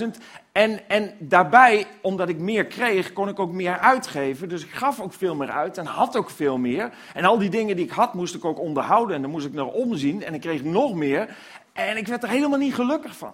100.000. 0.00 0.22
En, 0.52 0.88
en 0.88 1.12
daarbij, 1.18 1.86
omdat 2.02 2.28
ik 2.28 2.38
meer 2.38 2.66
kreeg, 2.66 3.12
kon 3.12 3.28
ik 3.28 3.38
ook 3.38 3.52
meer 3.52 3.78
uitgeven. 3.78 4.48
Dus 4.48 4.64
ik 4.64 4.70
gaf 4.70 5.00
ook 5.00 5.12
veel 5.12 5.34
meer 5.34 5.50
uit 5.50 5.78
en 5.78 5.86
had 5.86 6.16
ook 6.16 6.30
veel 6.30 6.58
meer. 6.58 6.90
En 7.14 7.24
al 7.24 7.38
die 7.38 7.50
dingen 7.50 7.76
die 7.76 7.84
ik 7.84 7.90
had, 7.90 8.14
moest 8.14 8.34
ik 8.34 8.44
ook 8.44 8.60
onderhouden. 8.60 9.16
En 9.16 9.22
dan 9.22 9.30
moest 9.30 9.46
ik 9.46 9.52
naar 9.52 9.66
omzien 9.66 10.24
en 10.24 10.34
ik 10.34 10.40
kreeg 10.40 10.64
nog 10.64 10.94
meer. 10.94 11.36
En 11.72 11.96
ik 11.96 12.06
werd 12.06 12.22
er 12.22 12.28
helemaal 12.28 12.58
niet 12.58 12.74
gelukkig 12.74 13.16
van. 13.16 13.32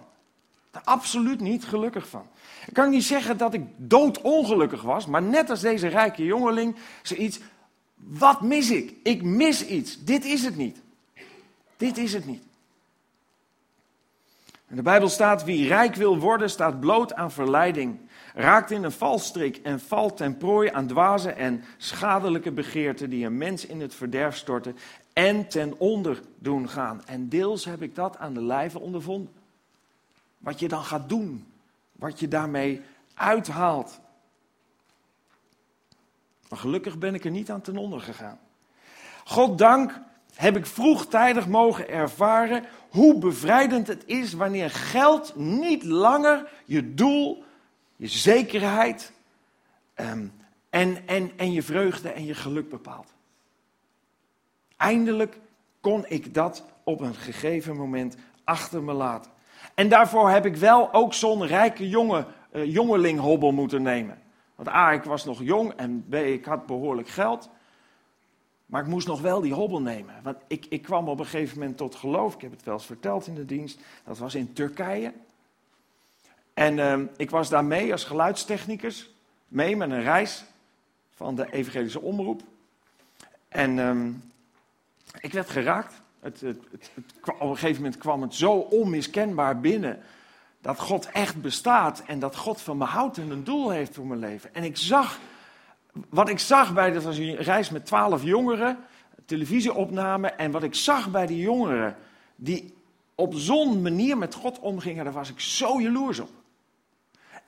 Absoluut 0.83 1.39
niet 1.39 1.65
gelukkig 1.65 2.07
van. 2.07 2.27
Ik 2.67 2.73
kan 2.73 2.89
niet 2.89 3.03
zeggen 3.03 3.37
dat 3.37 3.53
ik 3.53 3.61
doodongelukkig 3.75 4.81
was, 4.81 5.05
maar 5.05 5.21
net 5.21 5.49
als 5.49 5.61
deze 5.61 5.87
rijke 5.87 6.23
jongeling, 6.23 6.75
zoiets, 7.01 7.39
wat 7.95 8.41
mis 8.41 8.71
ik? 8.71 8.93
Ik 9.03 9.23
mis 9.23 9.65
iets. 9.65 10.03
Dit 10.03 10.25
is 10.25 10.43
het 10.43 10.55
niet. 10.55 10.81
Dit 11.77 11.97
is 11.97 12.13
het 12.13 12.25
niet. 12.25 12.43
De 14.69 14.81
Bijbel 14.81 15.09
staat, 15.09 15.43
wie 15.43 15.67
rijk 15.67 15.95
wil 15.95 16.19
worden, 16.19 16.49
staat 16.49 16.79
bloot 16.79 17.13
aan 17.13 17.31
verleiding, 17.31 17.99
raakt 18.33 18.71
in 18.71 18.83
een 18.83 18.91
valstrik 18.91 19.57
en 19.57 19.79
valt 19.79 20.17
ten 20.17 20.37
prooi 20.37 20.69
aan 20.69 20.87
dwaze 20.87 21.31
en 21.31 21.63
schadelijke 21.77 22.51
begeerten 22.51 23.09
die 23.09 23.25
een 23.25 23.37
mens 23.37 23.65
in 23.65 23.81
het 23.81 23.95
verderf 23.95 24.35
storten 24.35 24.77
en 25.13 25.47
ten 25.47 25.79
onder 25.79 26.21
doen 26.39 26.69
gaan. 26.69 27.01
En 27.05 27.29
deels 27.29 27.65
heb 27.65 27.81
ik 27.81 27.95
dat 27.95 28.17
aan 28.17 28.33
de 28.33 28.43
lijve 28.43 28.79
ondervonden. 28.79 29.36
Wat 30.47 30.59
je 30.59 30.67
dan 30.67 30.83
gaat 30.83 31.09
doen 31.09 31.51
wat 31.91 32.19
je 32.19 32.27
daarmee 32.27 32.81
uithaalt. 33.13 33.99
Maar 36.49 36.59
gelukkig 36.59 36.97
ben 36.97 37.15
ik 37.15 37.25
er 37.25 37.31
niet 37.31 37.51
aan 37.51 37.61
ten 37.61 37.77
onder 37.77 38.01
gegaan. 38.01 38.39
God 39.25 39.57
dank 39.57 39.99
heb 40.33 40.57
ik 40.57 40.65
vroegtijdig 40.65 41.47
mogen 41.47 41.89
ervaren 41.89 42.65
hoe 42.89 43.17
bevrijdend 43.17 43.87
het 43.87 44.03
is 44.05 44.33
wanneer 44.33 44.69
geld 44.69 45.35
niet 45.35 45.83
langer 45.83 46.51
je 46.65 46.93
doel, 46.93 47.43
je 47.95 48.07
zekerheid 48.07 49.11
um, 49.95 50.33
en, 50.69 51.07
en, 51.07 51.31
en 51.37 51.51
je 51.51 51.63
vreugde 51.63 52.09
en 52.09 52.25
je 52.25 52.33
geluk 52.33 52.69
bepaalt. 52.69 53.13
Eindelijk 54.77 55.39
kon 55.81 56.05
ik 56.07 56.33
dat 56.33 56.63
op 56.83 56.99
een 56.99 57.15
gegeven 57.15 57.75
moment 57.75 58.15
achter 58.43 58.83
me 58.83 58.93
laten. 58.93 59.35
En 59.73 59.89
daarvoor 59.89 60.29
heb 60.29 60.45
ik 60.45 60.55
wel 60.55 60.93
ook 60.93 61.13
zo'n 61.13 61.45
rijke 61.45 61.89
jonge, 61.89 62.25
uh, 62.51 62.73
jongelinghobbel 62.73 63.51
moeten 63.51 63.81
nemen. 63.81 64.21
Want 64.55 64.69
A, 64.69 64.91
ik 64.91 65.03
was 65.03 65.25
nog 65.25 65.43
jong 65.43 65.73
en 65.73 66.05
B, 66.09 66.13
ik 66.13 66.45
had 66.45 66.65
behoorlijk 66.65 67.07
geld. 67.07 67.49
Maar 68.65 68.81
ik 68.81 68.87
moest 68.87 69.07
nog 69.07 69.21
wel 69.21 69.41
die 69.41 69.53
hobbel 69.53 69.81
nemen. 69.81 70.15
Want 70.23 70.37
ik, 70.47 70.65
ik 70.69 70.81
kwam 70.81 71.09
op 71.09 71.19
een 71.19 71.25
gegeven 71.25 71.59
moment 71.59 71.77
tot 71.77 71.95
geloof. 71.95 72.35
Ik 72.35 72.41
heb 72.41 72.51
het 72.51 72.63
wel 72.63 72.73
eens 72.73 72.85
verteld 72.85 73.27
in 73.27 73.35
de 73.35 73.45
dienst. 73.45 73.79
Dat 74.03 74.17
was 74.17 74.35
in 74.35 74.53
Turkije. 74.53 75.13
En 76.53 76.77
uh, 76.77 76.99
ik 77.17 77.29
was 77.29 77.49
daar 77.49 77.65
mee 77.65 77.91
als 77.91 78.03
geluidstechnicus. 78.03 79.11
Mee 79.47 79.75
met 79.75 79.91
een 79.91 80.03
reis 80.03 80.45
van 81.09 81.35
de 81.35 81.51
evangelische 81.53 82.01
omroep. 82.01 82.41
En 83.47 83.77
uh, 83.77 84.05
ik 85.19 85.33
werd 85.33 85.49
geraakt. 85.49 86.01
Het, 86.33 86.43
op 87.25 87.41
een 87.41 87.57
gegeven 87.57 87.81
moment 87.81 87.97
kwam 87.97 88.21
het 88.21 88.35
zo 88.35 88.51
onmiskenbaar 88.51 89.59
binnen 89.59 89.99
dat 90.61 90.79
God 90.79 91.09
echt 91.11 91.41
bestaat 91.41 92.03
en 92.07 92.19
dat 92.19 92.35
God 92.35 92.61
van 92.61 92.77
me 92.77 92.85
houdt 92.85 93.17
en 93.17 93.29
een 93.29 93.43
doel 93.43 93.69
heeft 93.69 93.95
voor 93.95 94.05
mijn 94.05 94.19
leven. 94.19 94.55
En 94.55 94.63
ik 94.63 94.77
zag, 94.77 95.19
wat 96.09 96.29
ik 96.29 96.39
zag 96.39 96.73
bij, 96.73 96.91
dat 96.91 97.03
was 97.03 97.17
een 97.17 97.35
reis 97.35 97.69
met 97.69 97.85
twaalf 97.85 98.23
jongeren, 98.23 98.77
televisieopname, 99.25 100.27
en 100.27 100.51
wat 100.51 100.63
ik 100.63 100.75
zag 100.75 101.11
bij 101.11 101.25
die 101.25 101.41
jongeren 101.41 101.95
die 102.35 102.73
op 103.15 103.33
zo'n 103.33 103.81
manier 103.81 104.17
met 104.17 104.33
God 104.33 104.59
omgingen, 104.59 105.03
daar 105.03 105.13
was 105.13 105.29
ik 105.29 105.39
zo 105.39 105.81
jaloers 105.81 106.19
op. 106.19 106.29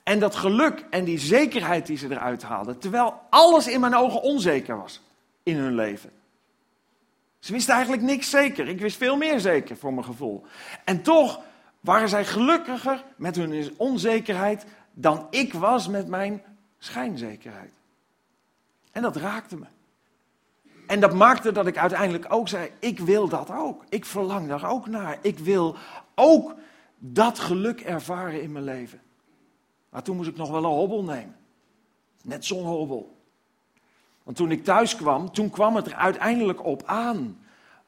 En 0.02 0.18
dat 0.18 0.34
geluk 0.34 0.86
en 0.90 1.04
die 1.04 1.18
zekerheid 1.18 1.86
die 1.86 1.96
ze 1.96 2.10
eruit 2.10 2.42
haalden, 2.42 2.78
terwijl 2.78 3.14
alles 3.30 3.68
in 3.68 3.80
mijn 3.80 3.94
ogen 3.94 4.22
onzeker 4.22 4.76
was 4.76 5.00
in 5.42 5.56
hun 5.56 5.74
leven. 5.74 6.10
Ze 7.40 7.52
wisten 7.52 7.74
eigenlijk 7.74 8.02
niks 8.02 8.30
zeker. 8.30 8.68
Ik 8.68 8.80
wist 8.80 8.96
veel 8.96 9.16
meer 9.16 9.40
zeker 9.40 9.76
voor 9.76 9.92
mijn 9.92 10.06
gevoel. 10.06 10.44
En 10.84 11.02
toch 11.02 11.40
waren 11.80 12.08
zij 12.08 12.24
gelukkiger 12.24 13.04
met 13.16 13.36
hun 13.36 13.74
onzekerheid 13.76 14.64
dan 14.92 15.26
ik 15.30 15.52
was 15.52 15.88
met 15.88 16.08
mijn 16.08 16.42
schijnzekerheid. 16.78 17.72
En 18.92 19.02
dat 19.02 19.16
raakte 19.16 19.56
me. 19.56 19.66
En 20.86 21.00
dat 21.00 21.14
maakte 21.14 21.52
dat 21.52 21.66
ik 21.66 21.78
uiteindelijk 21.78 22.32
ook 22.32 22.48
zei: 22.48 22.70
Ik 22.78 22.98
wil 22.98 23.28
dat 23.28 23.50
ook. 23.50 23.84
Ik 23.88 24.04
verlang 24.04 24.48
daar 24.48 24.70
ook 24.70 24.86
naar. 24.86 25.18
Ik 25.22 25.38
wil 25.38 25.76
ook 26.14 26.54
dat 26.98 27.38
geluk 27.38 27.80
ervaren 27.80 28.42
in 28.42 28.52
mijn 28.52 28.64
leven. 28.64 29.00
Maar 29.90 30.02
toen 30.02 30.16
moest 30.16 30.28
ik 30.28 30.36
nog 30.36 30.50
wel 30.50 30.64
een 30.64 30.70
hobbel 30.70 31.04
nemen. 31.04 31.36
Net 32.22 32.44
zo'n 32.44 32.66
hobbel. 32.66 33.19
Want 34.22 34.36
toen 34.36 34.50
ik 34.50 34.64
thuis 34.64 34.96
kwam, 34.96 35.32
toen 35.32 35.50
kwam 35.50 35.76
het 35.76 35.86
er 35.86 35.94
uiteindelijk 35.94 36.64
op 36.64 36.82
aan. 36.86 37.38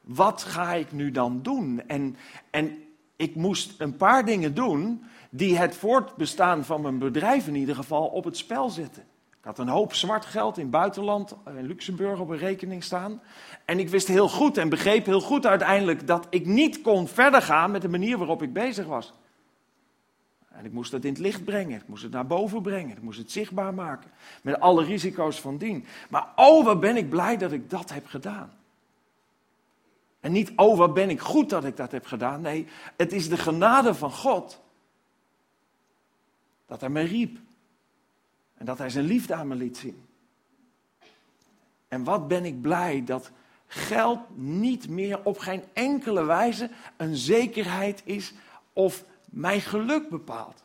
Wat 0.01 0.43
ga 0.43 0.73
ik 0.73 0.93
nu 0.93 1.11
dan 1.11 1.43
doen? 1.43 1.83
En, 1.87 2.17
en 2.51 2.79
ik 3.17 3.35
moest 3.35 3.81
een 3.81 3.97
paar 3.97 4.25
dingen 4.25 4.55
doen 4.55 5.05
die 5.31 5.59
het 5.59 5.77
voortbestaan 5.77 6.65
van 6.65 6.81
mijn 6.81 6.99
bedrijf 6.99 7.47
in 7.47 7.55
ieder 7.55 7.75
geval 7.75 8.07
op 8.07 8.25
het 8.25 8.37
spel 8.37 8.71
zetten. 8.71 9.03
Ik 9.43 9.49
had 9.49 9.59
een 9.59 9.69
hoop 9.69 9.95
zwart 9.95 10.25
geld 10.25 10.59
in 10.59 10.71
buitenland, 10.71 11.35
in 11.57 11.67
Luxemburg 11.67 12.21
op 12.21 12.29
een 12.29 12.39
rekening 12.39 12.85
staan. 12.85 13.21
En 13.65 13.79
ik 13.79 13.89
wist 13.89 14.09
heel 14.09 14.29
goed 14.29 14.59
en 14.59 14.69
begreep 14.69 15.07
heel 15.07 15.21
goed 15.21 15.47
uiteindelijk 15.47 16.07
dat 16.07 16.27
ik 16.31 16.47
niet 16.47 16.81
kon 16.81 17.09
verder 17.09 17.43
gaan 17.43 17.71
met 17.71 17.83
de 17.83 17.89
manier 17.89 18.19
waarop 18.19 18.43
ik 18.43 18.53
bezig 18.53 18.87
was. 18.87 19.13
En 20.53 20.65
ik 20.65 20.73
moest 20.73 20.93
het 20.93 21.05
in 21.05 21.13
het 21.13 21.21
licht 21.21 21.45
brengen, 21.45 21.81
ik 21.81 21.89
moest 21.89 22.03
het 22.03 22.13
naar 22.13 22.27
boven 22.27 22.63
brengen, 22.63 22.97
ik 22.97 23.03
moest 23.03 23.19
het 23.19 23.31
zichtbaar 23.31 23.75
maken. 23.75 24.11
Met 24.43 24.61
alle 24.61 24.85
risico's 24.85 25.41
van 25.41 25.59
dien. 25.59 25.85
Maar 26.11 26.33
oh, 26.37 26.65
wat 26.65 26.81
ben 26.81 26.97
ik 26.97 27.09
blij 27.09 27.37
dat 27.37 27.53
ik 27.53 27.71
dat 27.71 27.91
heb 27.91 28.07
gedaan. 28.07 28.53
En 30.21 30.33
niet, 30.33 30.53
oh, 30.57 30.79
wat 30.79 30.95
ben 30.95 31.11
ik 31.11 31.21
goed 31.21 31.51
dat 31.51 31.65
ik 31.65 31.77
dat 31.77 31.93
heb 31.93 32.07
gedaan. 32.07 32.41
Nee, 32.41 32.67
het 32.97 33.13
is 33.13 33.29
de 33.29 33.37
genade 33.37 33.95
van 33.95 34.13
God 34.13 34.61
dat 36.67 36.81
hij 36.81 36.91
mij 36.91 37.05
riep. 37.05 37.39
En 38.55 38.67
dat 38.67 38.79
hij 38.79 38.91
zijn 38.91 39.05
liefde 39.05 39.35
aan 39.35 39.49
me 39.49 39.55
liet 39.55 39.77
zien. 39.77 40.05
En 41.89 42.05
wat 42.05 42.29
ben 42.29 42.45
ik 42.45 42.61
blij 42.61 43.05
dat 43.05 43.31
geld 43.67 44.21
niet 44.35 44.89
meer 44.89 45.25
op 45.25 45.39
geen 45.39 45.63
enkele 45.73 46.25
wijze 46.25 46.71
een 46.97 47.17
zekerheid 47.17 48.03
is 48.05 48.35
of 48.73 49.05
mijn 49.33 49.61
geluk 49.61 50.09
bepaalt. 50.09 50.63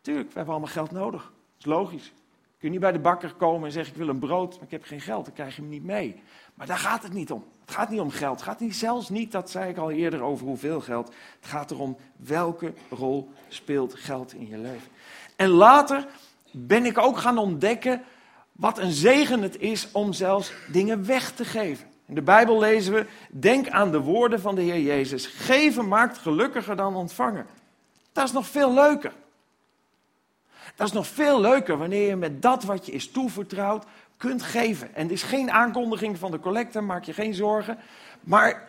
Tuurlijk, 0.00 0.28
we 0.28 0.34
hebben 0.34 0.54
allemaal 0.54 0.72
geld 0.72 0.90
nodig. 0.90 1.22
Dat 1.22 1.32
is 1.58 1.64
logisch. 1.64 2.04
Je 2.04 2.58
kunt 2.58 2.72
niet 2.72 2.80
bij 2.80 2.92
de 2.92 2.98
bakker 2.98 3.34
komen 3.34 3.66
en 3.66 3.72
zeggen: 3.72 3.92
Ik 3.92 3.98
wil 3.98 4.08
een 4.08 4.18
brood, 4.18 4.54
maar 4.54 4.64
ik 4.64 4.70
heb 4.70 4.84
geen 4.84 5.00
geld. 5.00 5.24
Dan 5.24 5.34
krijg 5.34 5.56
je 5.56 5.60
hem 5.60 5.70
niet 5.70 5.84
mee. 5.84 6.22
Maar 6.54 6.66
daar 6.66 6.78
gaat 6.78 7.02
het 7.02 7.12
niet 7.12 7.30
om. 7.30 7.44
Het 7.60 7.70
gaat 7.70 7.90
niet 7.90 8.00
om 8.00 8.10
geld. 8.10 8.34
Het 8.34 8.48
gaat 8.48 8.60
niet, 8.60 8.76
zelfs 8.76 9.08
niet, 9.08 9.32
dat 9.32 9.50
zei 9.50 9.70
ik 9.70 9.76
al 9.76 9.90
eerder, 9.90 10.22
over 10.22 10.46
hoeveel 10.46 10.80
geld. 10.80 11.06
Het 11.40 11.50
gaat 11.50 11.70
erom 11.70 11.96
welke 12.16 12.72
rol 12.90 13.32
speelt 13.48 13.94
geld 13.94 14.32
in 14.32 14.46
je 14.46 14.58
leven. 14.58 14.88
En 15.36 15.48
later 15.48 16.06
ben 16.52 16.84
ik 16.84 16.98
ook 16.98 17.18
gaan 17.18 17.38
ontdekken 17.38 18.02
wat 18.52 18.78
een 18.78 18.92
zegen 18.92 19.42
het 19.42 19.58
is 19.58 19.92
om 19.92 20.12
zelfs 20.12 20.52
dingen 20.72 21.06
weg 21.06 21.32
te 21.32 21.44
geven. 21.44 21.89
In 22.10 22.16
de 22.16 22.22
Bijbel 22.22 22.58
lezen 22.58 22.92
we: 22.92 23.06
Denk 23.30 23.68
aan 23.68 23.90
de 23.90 24.00
woorden 24.00 24.40
van 24.40 24.54
de 24.54 24.62
Heer 24.62 24.80
Jezus. 24.80 25.26
Geven 25.26 25.88
maakt 25.88 26.18
gelukkiger 26.18 26.76
dan 26.76 26.94
ontvangen. 26.94 27.46
Dat 28.12 28.24
is 28.24 28.32
nog 28.32 28.46
veel 28.46 28.74
leuker. 28.74 29.12
Dat 30.74 30.86
is 30.86 30.92
nog 30.92 31.06
veel 31.06 31.40
leuker 31.40 31.78
wanneer 31.78 32.08
je 32.08 32.16
met 32.16 32.42
dat 32.42 32.64
wat 32.64 32.86
je 32.86 32.92
is 32.92 33.10
toevertrouwd 33.10 33.84
kunt 34.16 34.42
geven. 34.42 34.94
En 34.94 35.02
het 35.02 35.12
is 35.12 35.22
geen 35.22 35.50
aankondiging 35.50 36.18
van 36.18 36.30
de 36.30 36.40
collecte, 36.40 36.80
maak 36.80 37.04
je 37.04 37.12
geen 37.12 37.34
zorgen. 37.34 37.78
Maar 38.20 38.68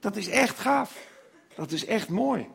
dat 0.00 0.16
is 0.16 0.28
echt 0.28 0.58
gaaf. 0.58 1.06
Dat 1.54 1.70
is 1.70 1.86
echt 1.86 2.08
mooi. 2.08 2.46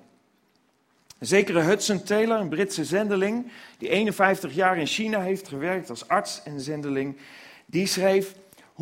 Een 1.18 1.28
zekere 1.28 1.62
Hudson 1.62 2.04
Taylor, 2.04 2.40
een 2.40 2.50
Britse 2.50 2.86
zendeling, 2.86 3.52
die 3.78 3.90
51 3.90 4.54
jaar 4.54 4.78
in 4.78 4.88
China 4.88 5.22
heeft 5.22 5.48
gewerkt 5.48 5.90
als 5.90 6.08
arts 6.08 6.44
en 6.44 6.60
zendeling, 6.60 7.18
die 7.66 7.88
schreef: 7.88 8.34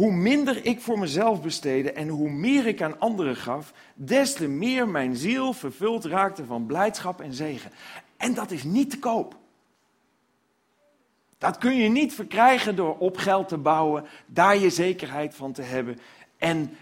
Hoe 0.02 0.12
minder 0.12 0.66
ik 0.66 0.82
voor 0.82 1.00
mezelf 1.00 1.42
besteedde 1.42 1.92
en 1.92 2.08
hoe 2.08 2.30
meer 2.30 2.68
ik 2.68 2.82
aan 2.82 3.00
anderen 3.00 3.36
gaf, 3.36 3.74
des 3.94 4.34
te 4.34 4.48
meer 4.48 4.88
mijn 4.88 5.16
ziel 5.16 5.54
vervuld 5.54 6.06
raakte 6.06 6.46
van 6.46 6.66
blijdschap 6.66 7.22
en 7.22 7.34
zegen. 7.34 7.72
En 8.18 8.34
dat 8.34 8.52
is 8.52 8.64
niet 8.64 8.90
te 8.90 9.00
koop. 9.00 9.36
Dat 11.38 11.58
kun 11.58 11.76
je 11.76 11.90
niet 11.90 12.14
verkrijgen 12.14 12.76
door 12.76 12.98
op 12.98 13.18
geld 13.18 13.48
te 13.48 13.58
bouwen, 13.58 14.06
daar 14.26 14.58
je 14.58 14.70
zekerheid 14.70 15.36
van 15.36 15.52
te 15.52 15.62
hebben 15.62 16.00
en, 16.38 16.78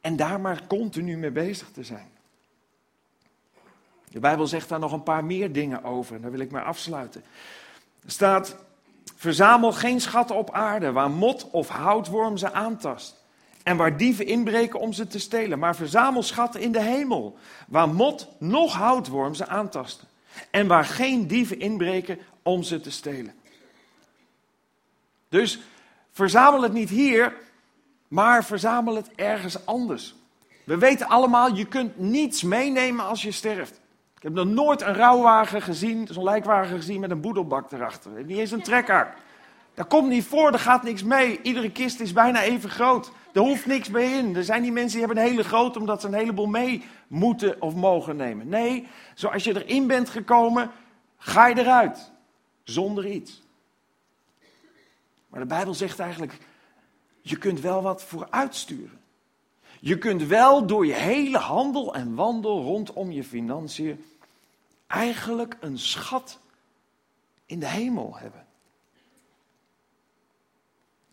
en 0.00 0.16
daar 0.16 0.40
maar 0.40 0.66
continu 0.66 1.16
mee 1.16 1.30
bezig 1.30 1.70
te 1.70 1.84
zijn. 1.84 2.10
De 4.10 4.20
Bijbel 4.20 4.46
zegt 4.46 4.68
daar 4.68 4.78
nog 4.78 4.92
een 4.92 5.02
paar 5.02 5.24
meer 5.24 5.52
dingen 5.52 5.84
over 5.84 6.14
en 6.14 6.22
daar 6.22 6.30
wil 6.30 6.40
ik 6.40 6.50
maar 6.50 6.64
afsluiten. 6.64 7.24
Er 8.04 8.10
staat, 8.10 8.56
verzamel 9.16 9.72
geen 9.72 10.00
schatten 10.00 10.36
op 10.36 10.50
aarde 10.50 10.92
waar 10.92 11.10
mot 11.10 11.50
of 11.50 11.68
houtworm 11.68 12.36
ze 12.36 12.52
aantast 12.52 13.22
en 13.62 13.76
waar 13.76 13.96
dieven 13.96 14.26
inbreken 14.26 14.80
om 14.80 14.92
ze 14.92 15.06
te 15.06 15.18
stelen, 15.18 15.58
maar 15.58 15.76
verzamel 15.76 16.22
schatten 16.22 16.60
in 16.60 16.72
de 16.72 16.82
hemel 16.82 17.38
waar 17.66 17.88
mot 17.88 18.28
noch 18.38 18.74
houtworm 18.74 19.34
ze 19.34 19.46
aantasten 19.46 20.08
en 20.50 20.66
waar 20.66 20.84
geen 20.84 21.26
dieven 21.26 21.58
inbreken 21.58 22.18
om 22.42 22.62
ze 22.62 22.80
te 22.80 22.90
stelen. 22.90 23.34
Dus 25.28 25.58
verzamel 26.12 26.62
het 26.62 26.72
niet 26.72 26.90
hier, 26.90 27.36
maar 28.08 28.44
verzamel 28.44 28.94
het 28.94 29.08
ergens 29.14 29.66
anders. 29.66 30.14
We 30.64 30.78
weten 30.78 31.08
allemaal, 31.08 31.54
je 31.54 31.66
kunt 31.66 31.98
niets 31.98 32.42
meenemen 32.42 33.04
als 33.04 33.22
je 33.22 33.32
sterft. 33.32 33.80
Ik 34.24 34.30
heb 34.34 34.44
nog 34.44 34.54
nooit 34.54 34.82
een 34.82 34.94
rouwwagen 34.94 35.62
gezien, 35.62 36.08
zo'n 36.10 36.24
lijkwagen 36.24 36.76
gezien 36.76 37.00
met 37.00 37.10
een 37.10 37.20
boedelbak 37.20 37.72
erachter. 37.72 38.24
Niet 38.24 38.38
eens 38.38 38.50
een 38.50 38.62
trekhak. 38.62 39.16
Daar 39.74 39.84
komt 39.84 40.08
niet 40.08 40.24
voor, 40.24 40.52
er 40.52 40.58
gaat 40.58 40.82
niks 40.82 41.02
mee. 41.02 41.40
Iedere 41.42 41.70
kist 41.70 42.00
is 42.00 42.12
bijna 42.12 42.42
even 42.42 42.70
groot. 42.70 43.12
Er 43.32 43.40
hoeft 43.40 43.66
niks 43.66 43.88
mee 43.88 44.12
in. 44.12 44.36
Er 44.36 44.44
zijn 44.44 44.62
die 44.62 44.72
mensen 44.72 44.98
die 44.98 45.06
hebben 45.06 45.24
een 45.24 45.30
hele 45.30 45.44
grote 45.44 45.78
omdat 45.78 46.00
ze 46.00 46.06
een 46.06 46.14
heleboel 46.14 46.46
mee 46.46 46.84
moeten 47.06 47.62
of 47.62 47.74
mogen 47.74 48.16
nemen. 48.16 48.48
Nee, 48.48 48.88
zoals 49.14 49.44
je 49.44 49.64
erin 49.64 49.86
bent 49.86 50.08
gekomen, 50.08 50.70
ga 51.16 51.46
je 51.46 51.58
eruit. 51.58 52.12
Zonder 52.62 53.06
iets. 53.06 53.42
Maar 55.28 55.40
de 55.40 55.46
Bijbel 55.46 55.74
zegt 55.74 55.98
eigenlijk, 55.98 56.38
je 57.20 57.36
kunt 57.36 57.60
wel 57.60 57.82
wat 57.82 58.02
vooruitsturen. 58.02 59.00
Je 59.80 59.98
kunt 59.98 60.22
wel 60.22 60.66
door 60.66 60.86
je 60.86 60.92
hele 60.92 61.38
handel 61.38 61.94
en 61.94 62.14
wandel 62.14 62.62
rondom 62.62 63.10
je 63.10 63.24
financiën 63.24 64.04
eigenlijk 64.94 65.56
een 65.60 65.78
schat 65.78 66.38
in 67.46 67.58
de 67.58 67.68
hemel 67.68 68.16
hebben. 68.16 68.46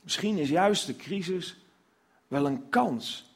Misschien 0.03 0.37
is 0.37 0.49
juist 0.49 0.85
de 0.85 0.95
crisis 0.95 1.57
wel 2.27 2.45
een 2.45 2.69
kans 2.69 3.35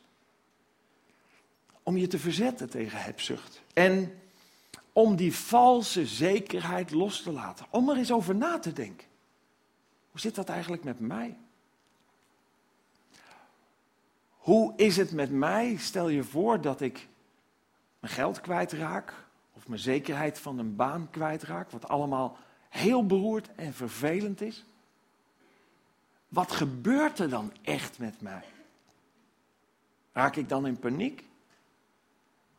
om 1.83 1.97
je 1.97 2.07
te 2.07 2.19
verzetten 2.19 2.69
tegen 2.69 3.01
hebzucht. 3.01 3.61
En 3.73 4.21
om 4.93 5.15
die 5.15 5.35
valse 5.35 6.05
zekerheid 6.05 6.91
los 6.91 7.21
te 7.21 7.31
laten. 7.31 7.65
Om 7.69 7.89
er 7.89 7.97
eens 7.97 8.11
over 8.11 8.35
na 8.35 8.59
te 8.59 8.73
denken. 8.73 9.07
Hoe 10.11 10.19
zit 10.19 10.35
dat 10.35 10.49
eigenlijk 10.49 10.83
met 10.83 10.99
mij? 10.99 11.37
Hoe 14.29 14.73
is 14.75 14.97
het 14.97 15.11
met 15.11 15.31
mij? 15.31 15.77
Stel 15.77 16.09
je 16.09 16.23
voor 16.23 16.61
dat 16.61 16.81
ik 16.81 17.07
mijn 17.99 18.13
geld 18.13 18.41
kwijtraak 18.41 19.24
mijn 19.67 19.81
zekerheid 19.81 20.39
van 20.39 20.59
een 20.59 20.75
baan 20.75 21.07
kwijtraak, 21.11 21.71
wat 21.71 21.87
allemaal 21.87 22.37
heel 22.69 23.05
beroerd 23.05 23.49
en 23.55 23.73
vervelend 23.73 24.41
is. 24.41 24.65
Wat 26.27 26.51
gebeurt 26.51 27.19
er 27.19 27.29
dan 27.29 27.51
echt 27.61 27.99
met 27.99 28.21
mij? 28.21 28.43
Raak 30.13 30.35
ik 30.35 30.49
dan 30.49 30.67
in 30.67 30.79
paniek? 30.79 31.23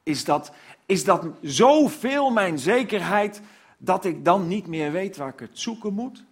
Is 0.03 0.25
dat, 0.25 0.53
is 0.87 1.05
dat 1.05 1.27
zoveel 1.42 2.31
mijn 2.31 2.59
zekerheid 2.59 3.40
dat 3.79 4.05
ik 4.05 4.25
dan 4.25 4.49
niet 4.49 4.66
meer 4.66 4.92
weet 4.92 5.16
waar 5.16 5.29
ik 5.29 5.38
het 5.38 5.59
zoeken 5.59 5.92
moet? 5.92 6.25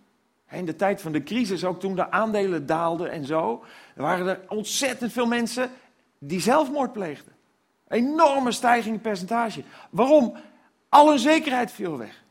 In 0.51 0.65
de 0.65 0.77
tijd 0.77 1.01
van 1.01 1.13
de 1.13 1.23
crisis, 1.23 1.65
ook 1.65 1.81
toen 1.81 1.95
de 1.95 2.11
aandelen 2.11 2.67
daalden 2.67 3.11
en 3.11 3.25
zo, 3.25 3.65
waren 3.95 4.27
er 4.27 4.41
ontzettend 4.49 5.13
veel 5.13 5.27
mensen 5.27 5.71
die 6.19 6.41
zelfmoord 6.41 6.93
pleegden. 6.93 7.33
Enorme 7.89 8.53
stijging 8.53 8.95
in 8.95 9.01
percentage. 9.01 9.63
Waarom? 9.91 10.37
Al 10.95 11.09
hun 11.09 11.19
zekerheid 11.19 11.73
viel 11.73 11.99
weg. 11.99 12.23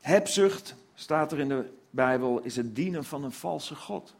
Hebzucht, 0.00 0.74
staat 0.94 1.32
er 1.32 1.38
in 1.38 1.48
de 1.48 1.72
Bijbel, 1.90 2.40
is 2.40 2.56
het 2.56 2.74
dienen 2.74 3.04
van 3.04 3.24
een 3.24 3.32
valse 3.32 3.74
God. 3.74 4.14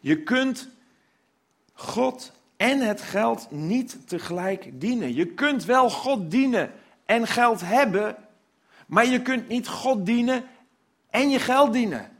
Je 0.00 0.22
kunt 0.22 0.68
God 1.72 2.32
en 2.56 2.80
het 2.80 3.00
geld 3.00 3.50
niet 3.50 4.08
tegelijk 4.08 4.80
dienen. 4.80 5.14
Je 5.14 5.26
kunt 5.26 5.64
wel 5.64 5.90
God 5.90 6.30
dienen 6.30 6.72
en 7.04 7.26
geld 7.26 7.60
hebben, 7.60 8.16
maar 8.86 9.06
je 9.06 9.22
kunt 9.22 9.48
niet 9.48 9.68
God 9.68 10.06
dienen 10.06 10.44
en 11.10 11.30
je 11.30 11.38
geld 11.38 11.72
dienen. 11.72 12.10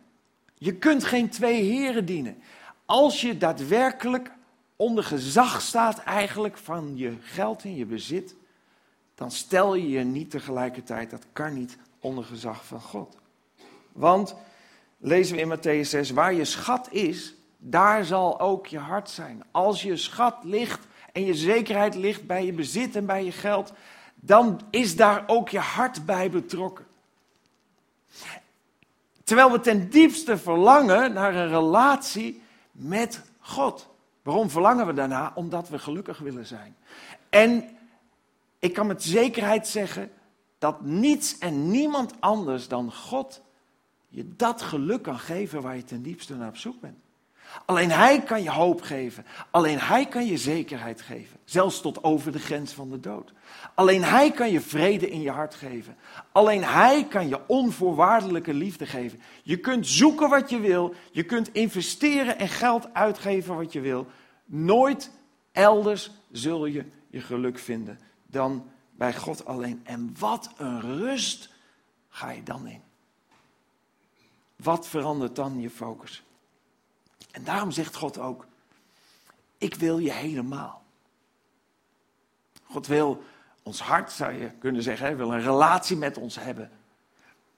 Je 0.55 0.74
kunt 0.74 1.05
geen 1.05 1.29
twee 1.29 1.62
heren 1.62 2.05
dienen. 2.05 2.42
Als 2.85 3.20
je 3.20 3.37
daadwerkelijk 3.37 4.38
onder 4.80 5.04
gezag 5.04 5.60
staat 5.60 5.98
eigenlijk 5.98 6.56
van 6.56 6.96
je 6.96 7.16
geld 7.20 7.62
en 7.64 7.76
je 7.76 7.86
bezit, 7.86 8.34
dan 9.14 9.30
stel 9.30 9.74
je 9.74 9.88
je 9.88 10.04
niet 10.04 10.30
tegelijkertijd, 10.30 11.10
dat 11.10 11.26
kan 11.32 11.54
niet, 11.54 11.78
onder 11.98 12.24
gezag 12.24 12.64
van 12.64 12.80
God. 12.80 13.16
Want, 13.92 14.34
lezen 14.98 15.36
we 15.36 15.42
in 15.42 15.58
Matthäus 15.58 15.88
6, 15.88 16.10
waar 16.10 16.34
je 16.34 16.44
schat 16.44 16.92
is, 16.92 17.34
daar 17.58 18.04
zal 18.04 18.40
ook 18.40 18.66
je 18.66 18.78
hart 18.78 19.10
zijn. 19.10 19.42
Als 19.50 19.82
je 19.82 19.96
schat 19.96 20.36
ligt 20.42 20.86
en 21.12 21.24
je 21.24 21.34
zekerheid 21.34 21.94
ligt 21.94 22.26
bij 22.26 22.44
je 22.44 22.52
bezit 22.52 22.96
en 22.96 23.06
bij 23.06 23.24
je 23.24 23.32
geld, 23.32 23.72
dan 24.14 24.60
is 24.70 24.96
daar 24.96 25.24
ook 25.26 25.48
je 25.48 25.58
hart 25.58 26.06
bij 26.06 26.30
betrokken. 26.30 26.86
Terwijl 29.24 29.52
we 29.52 29.60
ten 29.60 29.90
diepste 29.90 30.38
verlangen 30.38 31.12
naar 31.12 31.34
een 31.34 31.48
relatie 31.48 32.42
met 32.72 33.22
God. 33.38 33.89
Waarom 34.30 34.50
verlangen 34.50 34.86
we 34.86 34.92
daarna? 34.92 35.32
Omdat 35.34 35.68
we 35.68 35.78
gelukkig 35.78 36.18
willen 36.18 36.46
zijn. 36.46 36.76
En 37.30 37.64
ik 38.58 38.72
kan 38.72 38.86
met 38.86 39.02
zekerheid 39.02 39.68
zeggen 39.68 40.10
dat 40.58 40.84
niets 40.84 41.38
en 41.38 41.70
niemand 41.70 42.14
anders 42.20 42.68
dan 42.68 42.92
God 42.92 43.42
je 44.08 44.36
dat 44.36 44.62
geluk 44.62 45.02
kan 45.02 45.18
geven 45.18 45.62
waar 45.62 45.76
je 45.76 45.84
ten 45.84 46.02
diepste 46.02 46.34
naar 46.34 46.48
op 46.48 46.56
zoek 46.56 46.80
bent. 46.80 46.98
Alleen 47.64 47.90
Hij 47.90 48.22
kan 48.22 48.42
je 48.42 48.50
hoop 48.50 48.82
geven. 48.82 49.26
Alleen 49.50 49.78
Hij 49.78 50.06
kan 50.06 50.26
je 50.26 50.36
zekerheid 50.36 51.00
geven. 51.00 51.38
Zelfs 51.44 51.80
tot 51.80 52.04
over 52.04 52.32
de 52.32 52.38
grens 52.38 52.72
van 52.72 52.90
de 52.90 53.00
dood. 53.00 53.32
Alleen 53.74 54.04
Hij 54.04 54.30
kan 54.30 54.50
je 54.50 54.60
vrede 54.60 55.10
in 55.10 55.20
je 55.20 55.30
hart 55.30 55.54
geven. 55.54 55.96
Alleen 56.32 56.64
Hij 56.64 57.06
kan 57.08 57.28
je 57.28 57.40
onvoorwaardelijke 57.46 58.54
liefde 58.54 58.86
geven. 58.86 59.20
Je 59.42 59.56
kunt 59.56 59.86
zoeken 59.86 60.28
wat 60.28 60.50
je 60.50 60.60
wil. 60.60 60.94
Je 61.10 61.22
kunt 61.22 61.52
investeren 61.52 62.38
en 62.38 62.48
geld 62.48 62.94
uitgeven 62.94 63.56
wat 63.56 63.72
je 63.72 63.80
wil. 63.80 64.06
Nooit 64.52 65.10
elders 65.52 66.10
zul 66.30 66.66
je 66.66 66.84
je 67.08 67.20
geluk 67.20 67.58
vinden 67.58 68.00
dan 68.26 68.70
bij 68.90 69.14
God 69.14 69.44
alleen. 69.44 69.80
En 69.84 70.14
wat 70.18 70.50
een 70.56 70.80
rust 70.80 71.50
ga 72.08 72.30
je 72.30 72.42
dan 72.42 72.66
in? 72.66 72.82
Wat 74.56 74.86
verandert 74.86 75.36
dan 75.36 75.60
je 75.60 75.70
focus? 75.70 76.22
En 77.30 77.44
daarom 77.44 77.70
zegt 77.70 77.96
God 77.96 78.18
ook: 78.18 78.46
Ik 79.58 79.74
wil 79.74 79.98
je 79.98 80.12
helemaal. 80.12 80.82
God 82.64 82.86
wil 82.86 83.22
ons 83.62 83.80
hart, 83.80 84.12
zou 84.12 84.32
je 84.32 84.50
kunnen 84.50 84.82
zeggen, 84.82 85.06
hij 85.06 85.16
wil 85.16 85.32
een 85.32 85.42
relatie 85.42 85.96
met 85.96 86.16
ons 86.16 86.38
hebben. 86.38 86.70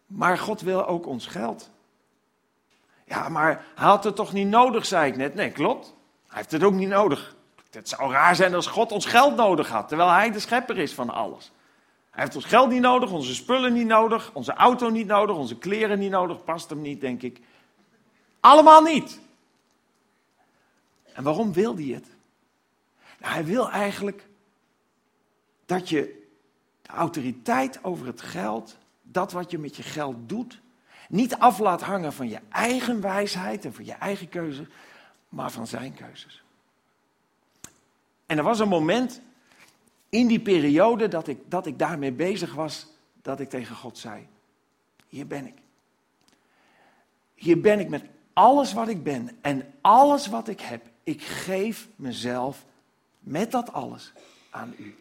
Maar 0.06 0.38
God 0.38 0.60
wil 0.60 0.86
ook 0.86 1.06
ons 1.06 1.26
geld. 1.26 1.70
Ja, 3.04 3.28
maar 3.28 3.64
had 3.74 4.04
het 4.04 4.16
toch 4.16 4.32
niet 4.32 4.48
nodig, 4.48 4.86
zei 4.86 5.10
ik 5.10 5.16
net. 5.16 5.34
Nee, 5.34 5.50
klopt. 5.50 5.94
Hij 6.32 6.40
heeft 6.40 6.52
het 6.52 6.62
ook 6.62 6.72
niet 6.72 6.88
nodig. 6.88 7.34
Het 7.70 7.88
zou 7.88 8.12
raar 8.12 8.36
zijn 8.36 8.54
als 8.54 8.66
God 8.66 8.92
ons 8.92 9.06
geld 9.06 9.36
nodig 9.36 9.68
had, 9.68 9.88
terwijl 9.88 10.10
hij 10.10 10.30
de 10.30 10.38
schepper 10.38 10.78
is 10.78 10.94
van 10.94 11.10
alles. 11.10 11.52
Hij 12.10 12.22
heeft 12.22 12.36
ons 12.36 12.44
geld 12.44 12.70
niet 12.70 12.80
nodig, 12.80 13.10
onze 13.10 13.34
spullen 13.34 13.72
niet 13.72 13.86
nodig, 13.86 14.30
onze 14.32 14.52
auto 14.52 14.88
niet 14.88 15.06
nodig, 15.06 15.36
onze 15.36 15.58
kleren 15.58 15.98
niet 15.98 16.10
nodig, 16.10 16.44
past 16.44 16.70
hem 16.70 16.80
niet, 16.80 17.00
denk 17.00 17.22
ik. 17.22 17.40
Allemaal 18.40 18.82
niet. 18.82 19.20
En 21.12 21.22
waarom 21.22 21.52
wil 21.52 21.74
hij 21.74 21.84
het? 21.84 22.06
Nou, 23.18 23.32
hij 23.32 23.44
wil 23.44 23.70
eigenlijk 23.70 24.26
dat 25.66 25.88
je 25.88 26.28
de 26.82 26.92
autoriteit 26.92 27.84
over 27.84 28.06
het 28.06 28.22
geld, 28.22 28.76
dat 29.02 29.32
wat 29.32 29.50
je 29.50 29.58
met 29.58 29.76
je 29.76 29.82
geld 29.82 30.16
doet, 30.28 30.60
niet 31.08 31.36
af 31.36 31.58
laat 31.58 31.82
hangen 31.82 32.12
van 32.12 32.28
je 32.28 32.40
eigen 32.48 33.00
wijsheid 33.00 33.64
en 33.64 33.74
van 33.74 33.84
je 33.84 33.92
eigen 33.92 34.28
keuzes, 34.28 34.66
maar 35.32 35.50
van 35.50 35.66
zijn 35.66 35.94
keuzes. 35.94 36.42
En 38.26 38.38
er 38.38 38.44
was 38.44 38.58
een 38.58 38.68
moment 38.68 39.20
in 40.08 40.26
die 40.26 40.40
periode 40.40 41.08
dat 41.08 41.28
ik, 41.28 41.38
dat 41.50 41.66
ik 41.66 41.78
daarmee 41.78 42.12
bezig 42.12 42.54
was, 42.54 42.86
dat 43.22 43.40
ik 43.40 43.48
tegen 43.48 43.76
God 43.76 43.98
zei: 43.98 44.26
Hier 45.08 45.26
ben 45.26 45.46
ik. 45.46 45.54
Hier 47.34 47.60
ben 47.60 47.80
ik 47.80 47.88
met 47.88 48.04
alles 48.32 48.72
wat 48.72 48.88
ik 48.88 49.02
ben 49.02 49.38
en 49.40 49.74
alles 49.80 50.26
wat 50.26 50.48
ik 50.48 50.60
heb. 50.60 50.86
Ik 51.02 51.22
geef 51.22 51.88
mezelf 51.96 52.64
met 53.18 53.50
dat 53.50 53.72
alles 53.72 54.12
aan 54.50 54.74
u. 54.78 54.94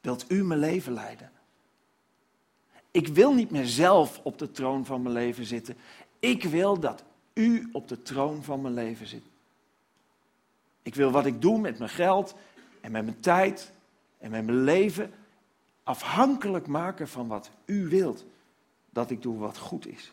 Wilt 0.00 0.24
u 0.30 0.44
mijn 0.44 0.60
leven 0.60 0.92
leiden? 0.92 1.30
Ik 2.90 3.08
wil 3.08 3.34
niet 3.34 3.50
meer 3.50 3.66
zelf 3.66 4.20
op 4.22 4.38
de 4.38 4.50
troon 4.50 4.84
van 4.84 5.02
mijn 5.02 5.14
leven 5.14 5.44
zitten. 5.44 5.76
Ik 6.18 6.44
wil 6.44 6.80
dat 6.80 7.02
u 7.34 7.68
op 7.72 7.88
de 7.88 8.02
troon 8.02 8.42
van 8.42 8.60
mijn 8.60 8.74
leven 8.74 9.06
zit. 9.06 9.22
Ik 10.82 10.94
wil 10.94 11.10
wat 11.10 11.26
ik 11.26 11.42
doe 11.42 11.58
met 11.58 11.78
mijn 11.78 11.90
geld 11.90 12.34
en 12.80 12.92
met 12.92 13.04
mijn 13.04 13.20
tijd 13.20 13.72
en 14.18 14.30
met 14.30 14.44
mijn 14.44 14.62
leven 14.62 15.12
afhankelijk 15.82 16.66
maken 16.66 17.08
van 17.08 17.28
wat 17.28 17.50
u 17.64 17.88
wilt 17.88 18.24
dat 18.90 19.10
ik 19.10 19.22
doe 19.22 19.38
wat 19.38 19.58
goed 19.58 19.86
is. 19.86 20.12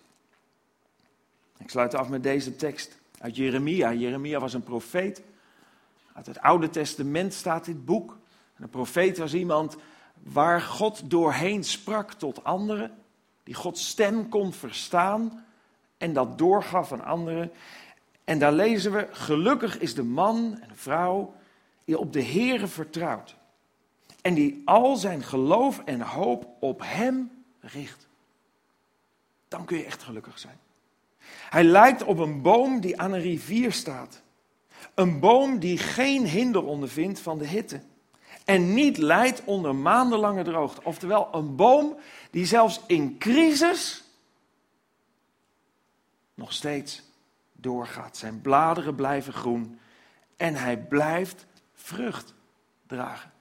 Ik 1.57 1.69
sluit 1.69 1.93
af 1.93 2.09
met 2.09 2.23
deze 2.23 2.55
tekst 2.55 2.97
uit 3.19 3.35
Jeremia. 3.35 3.93
Jeremia 3.93 4.39
was 4.39 4.53
een 4.53 4.63
profeet. 4.63 5.21
Uit 6.13 6.25
het 6.25 6.39
Oude 6.39 6.69
Testament 6.69 7.33
staat 7.33 7.65
dit 7.65 7.85
boek. 7.85 8.17
En 8.55 8.63
een 8.63 8.69
profeet 8.69 9.17
was 9.17 9.33
iemand 9.33 9.77
waar 10.23 10.61
God 10.61 11.09
doorheen 11.09 11.63
sprak 11.63 12.13
tot 12.13 12.43
anderen, 12.43 12.97
die 13.43 13.53
Gods 13.53 13.87
stem 13.87 14.29
kon 14.29 14.53
verstaan 14.53 15.45
en 15.97 16.13
dat 16.13 16.37
doorgaf 16.37 16.91
aan 16.91 17.03
anderen. 17.03 17.51
En 18.23 18.39
daar 18.39 18.53
lezen 18.53 18.91
we, 18.91 19.07
gelukkig 19.11 19.79
is 19.79 19.95
de 19.95 20.03
man 20.03 20.57
en 20.61 20.67
de 20.67 20.75
vrouw 20.75 21.33
die 21.85 21.97
op 21.97 22.13
de 22.13 22.23
Heere 22.23 22.67
vertrouwt 22.67 23.35
en 24.21 24.33
die 24.33 24.61
al 24.65 24.95
zijn 24.95 25.23
geloof 25.23 25.81
en 25.85 26.01
hoop 26.01 26.47
op 26.59 26.81
Hem 26.83 27.31
richt. 27.59 28.07
Dan 29.47 29.65
kun 29.65 29.77
je 29.77 29.85
echt 29.85 30.03
gelukkig 30.03 30.39
zijn. 30.39 30.59
Hij 31.49 31.63
lijkt 31.63 32.03
op 32.03 32.17
een 32.17 32.41
boom 32.41 32.79
die 32.79 33.01
aan 33.01 33.13
een 33.13 33.21
rivier 33.21 33.71
staat. 33.71 34.21
Een 34.93 35.19
boom 35.19 35.59
die 35.59 35.77
geen 35.77 36.25
hinder 36.25 36.65
ondervindt 36.65 37.19
van 37.19 37.37
de 37.37 37.47
hitte 37.47 37.81
en 38.45 38.73
niet 38.73 38.97
lijdt 38.97 39.41
onder 39.45 39.75
maandenlange 39.75 40.43
droogte. 40.43 40.81
Oftewel, 40.83 41.27
een 41.31 41.55
boom 41.55 41.95
die 42.31 42.45
zelfs 42.45 42.81
in 42.87 43.17
crisis 43.17 44.03
nog 46.37 46.53
steeds 46.53 47.03
doorgaat. 47.53 48.17
Zijn 48.17 48.41
bladeren 48.41 48.95
blijven 48.95 49.33
groen 49.33 49.79
en 50.35 50.55
hij 50.55 50.77
blijft 50.77 51.45
vrucht 51.73 52.33
dragen. 52.87 53.31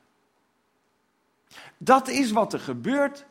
Dat 1.79 2.09
is 2.09 2.31
wat 2.31 2.53
er 2.53 2.61
gebeurt 2.61 3.27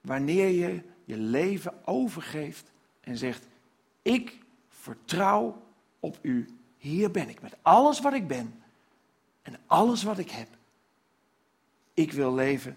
wanneer 0.00 0.48
je 0.48 0.82
je 1.04 1.16
leven 1.16 1.86
overgeeft 1.86 2.70
en 3.00 3.16
zegt: 3.16 3.46
Ik 4.02 4.38
vertrouw 4.68 5.62
op 6.00 6.18
u. 6.22 6.56
Hier 6.76 7.10
ben 7.10 7.28
ik 7.28 7.40
met 7.40 7.56
alles 7.62 8.00
wat 8.00 8.12
ik 8.12 8.28
ben 8.28 8.62
en 9.42 9.56
alles 9.66 10.02
wat 10.02 10.18
ik 10.18 10.30
heb. 10.30 10.48
Ik 11.94 12.12
wil 12.12 12.34
leven 12.34 12.76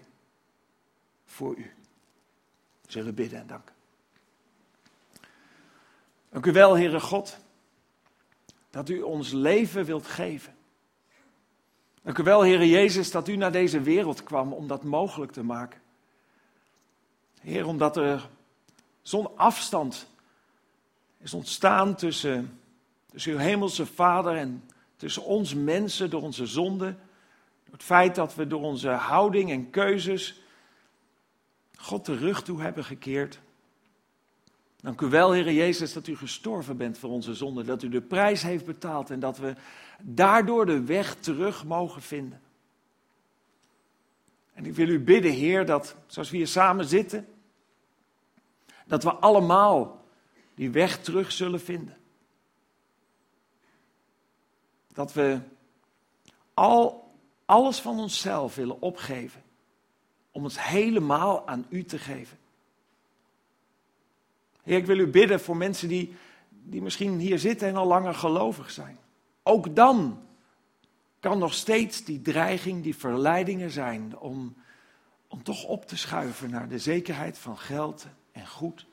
voor 1.24 1.56
u. 1.56 1.72
We 2.80 2.92
zullen 2.92 3.14
bidden 3.14 3.40
en 3.40 3.46
danken. 3.46 3.75
Dank 6.36 6.48
u 6.48 6.52
wel, 6.52 6.76
Heere 6.76 7.00
God, 7.00 7.38
dat 8.70 8.88
u 8.88 9.02
ons 9.02 9.32
leven 9.32 9.84
wilt 9.84 10.06
geven. 10.06 10.54
Dank 12.02 12.18
u 12.18 12.22
wel, 12.22 12.44
Heere 12.44 12.68
Jezus, 12.68 13.10
dat 13.10 13.28
u 13.28 13.36
naar 13.36 13.52
deze 13.52 13.80
wereld 13.80 14.22
kwam 14.22 14.52
om 14.52 14.66
dat 14.66 14.84
mogelijk 14.84 15.32
te 15.32 15.42
maken. 15.42 15.80
Heer, 17.40 17.66
omdat 17.66 17.96
er 17.96 18.28
zo'n 19.02 19.36
afstand 19.36 20.06
is 21.18 21.34
ontstaan 21.34 21.94
tussen, 21.94 22.60
tussen 23.10 23.32
uw 23.32 23.38
hemelse 23.38 23.86
Vader 23.86 24.36
en 24.36 24.68
tussen 24.96 25.24
ons 25.24 25.54
mensen 25.54 26.10
door 26.10 26.22
onze 26.22 26.46
zonde. 26.46 26.94
Door 27.64 27.74
het 27.74 27.82
feit 27.82 28.14
dat 28.14 28.34
we 28.34 28.46
door 28.46 28.62
onze 28.62 28.90
houding 28.90 29.50
en 29.50 29.70
keuzes 29.70 30.40
God 31.76 32.06
de 32.06 32.16
rug 32.16 32.42
toe 32.42 32.60
hebben 32.60 32.84
gekeerd. 32.84 33.40
Dank 34.80 35.00
u 35.00 35.06
wel, 35.06 35.32
Heer 35.32 35.52
Jezus, 35.52 35.92
dat 35.92 36.06
u 36.06 36.16
gestorven 36.16 36.76
bent 36.76 36.98
voor 36.98 37.10
onze 37.10 37.34
zonde. 37.34 37.64
Dat 37.64 37.82
u 37.82 37.88
de 37.88 38.02
prijs 38.02 38.42
heeft 38.42 38.64
betaald 38.64 39.10
en 39.10 39.20
dat 39.20 39.38
we 39.38 39.54
daardoor 40.02 40.66
de 40.66 40.84
weg 40.84 41.14
terug 41.14 41.64
mogen 41.64 42.02
vinden. 42.02 42.40
En 44.52 44.66
ik 44.66 44.74
wil 44.74 44.88
u 44.88 45.00
bidden, 45.00 45.32
Heer, 45.32 45.66
dat 45.66 45.96
zoals 46.06 46.30
we 46.30 46.36
hier 46.36 46.46
samen 46.46 46.84
zitten, 46.84 47.28
dat 48.86 49.02
we 49.02 49.12
allemaal 49.12 50.04
die 50.54 50.70
weg 50.70 51.02
terug 51.02 51.32
zullen 51.32 51.60
vinden. 51.60 51.96
Dat 54.92 55.12
we 55.12 55.40
al 56.54 57.10
alles 57.44 57.78
van 57.78 57.98
onszelf 57.98 58.54
willen 58.54 58.80
opgeven 58.80 59.42
om 60.30 60.44
het 60.44 60.60
helemaal 60.60 61.48
aan 61.48 61.66
u 61.68 61.84
te 61.84 61.98
geven. 61.98 62.38
Heer, 64.66 64.76
ik 64.76 64.86
wil 64.86 64.98
u 64.98 65.06
bidden 65.06 65.40
voor 65.40 65.56
mensen 65.56 65.88
die, 65.88 66.16
die 66.48 66.82
misschien 66.82 67.18
hier 67.18 67.38
zitten 67.38 67.68
en 67.68 67.76
al 67.76 67.86
langer 67.86 68.14
gelovig 68.14 68.70
zijn. 68.70 68.98
Ook 69.42 69.76
dan 69.76 70.22
kan 71.20 71.38
nog 71.38 71.54
steeds 71.54 72.04
die 72.04 72.22
dreiging, 72.22 72.82
die 72.82 72.96
verleidingen 72.96 73.70
zijn 73.70 74.18
om, 74.18 74.56
om 75.28 75.42
toch 75.42 75.64
op 75.64 75.86
te 75.86 75.96
schuiven 75.96 76.50
naar 76.50 76.68
de 76.68 76.78
zekerheid 76.78 77.38
van 77.38 77.58
geld 77.58 78.06
en 78.32 78.46
goed, 78.46 78.86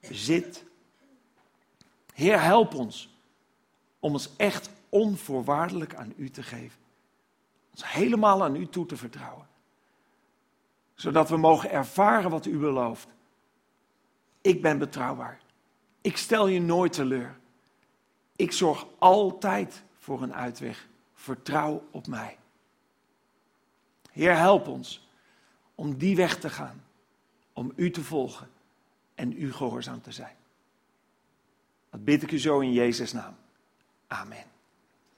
bezit. 0.00 0.64
Heer, 2.14 2.42
help 2.42 2.74
ons 2.74 3.14
om 3.98 4.12
ons 4.12 4.30
echt 4.36 4.70
onvoorwaardelijk 4.88 5.94
aan 5.94 6.12
u 6.16 6.30
te 6.30 6.42
geven. 6.42 6.80
Ons 7.70 7.92
helemaal 7.92 8.44
aan 8.44 8.56
u 8.56 8.66
toe 8.68 8.86
te 8.86 8.96
vertrouwen. 8.96 9.46
Zodat 10.94 11.28
we 11.28 11.36
mogen 11.36 11.70
ervaren 11.70 12.30
wat 12.30 12.46
u 12.46 12.58
belooft. 12.58 13.15
Ik 14.46 14.62
ben 14.62 14.78
betrouwbaar. 14.78 15.40
Ik 16.00 16.16
stel 16.16 16.46
je 16.46 16.60
nooit 16.60 16.92
teleur. 16.92 17.38
Ik 18.36 18.52
zorg 18.52 18.86
altijd 18.98 19.82
voor 19.98 20.22
een 20.22 20.34
uitweg. 20.34 20.88
Vertrouw 21.14 21.88
op 21.90 22.06
mij. 22.06 22.38
Heer, 24.12 24.36
help 24.36 24.68
ons 24.68 25.08
om 25.74 25.96
die 25.96 26.16
weg 26.16 26.38
te 26.38 26.50
gaan. 26.50 26.84
Om 27.52 27.72
u 27.76 27.90
te 27.90 28.04
volgen 28.04 28.50
en 29.14 29.42
u 29.42 29.52
gehoorzaam 29.52 30.02
te 30.02 30.12
zijn. 30.12 30.36
Dat 31.90 32.04
bid 32.04 32.22
ik 32.22 32.32
u 32.32 32.38
zo 32.38 32.60
in 32.60 32.72
Jezus' 32.72 33.12
naam. 33.12 33.36
Amen. 34.06 34.55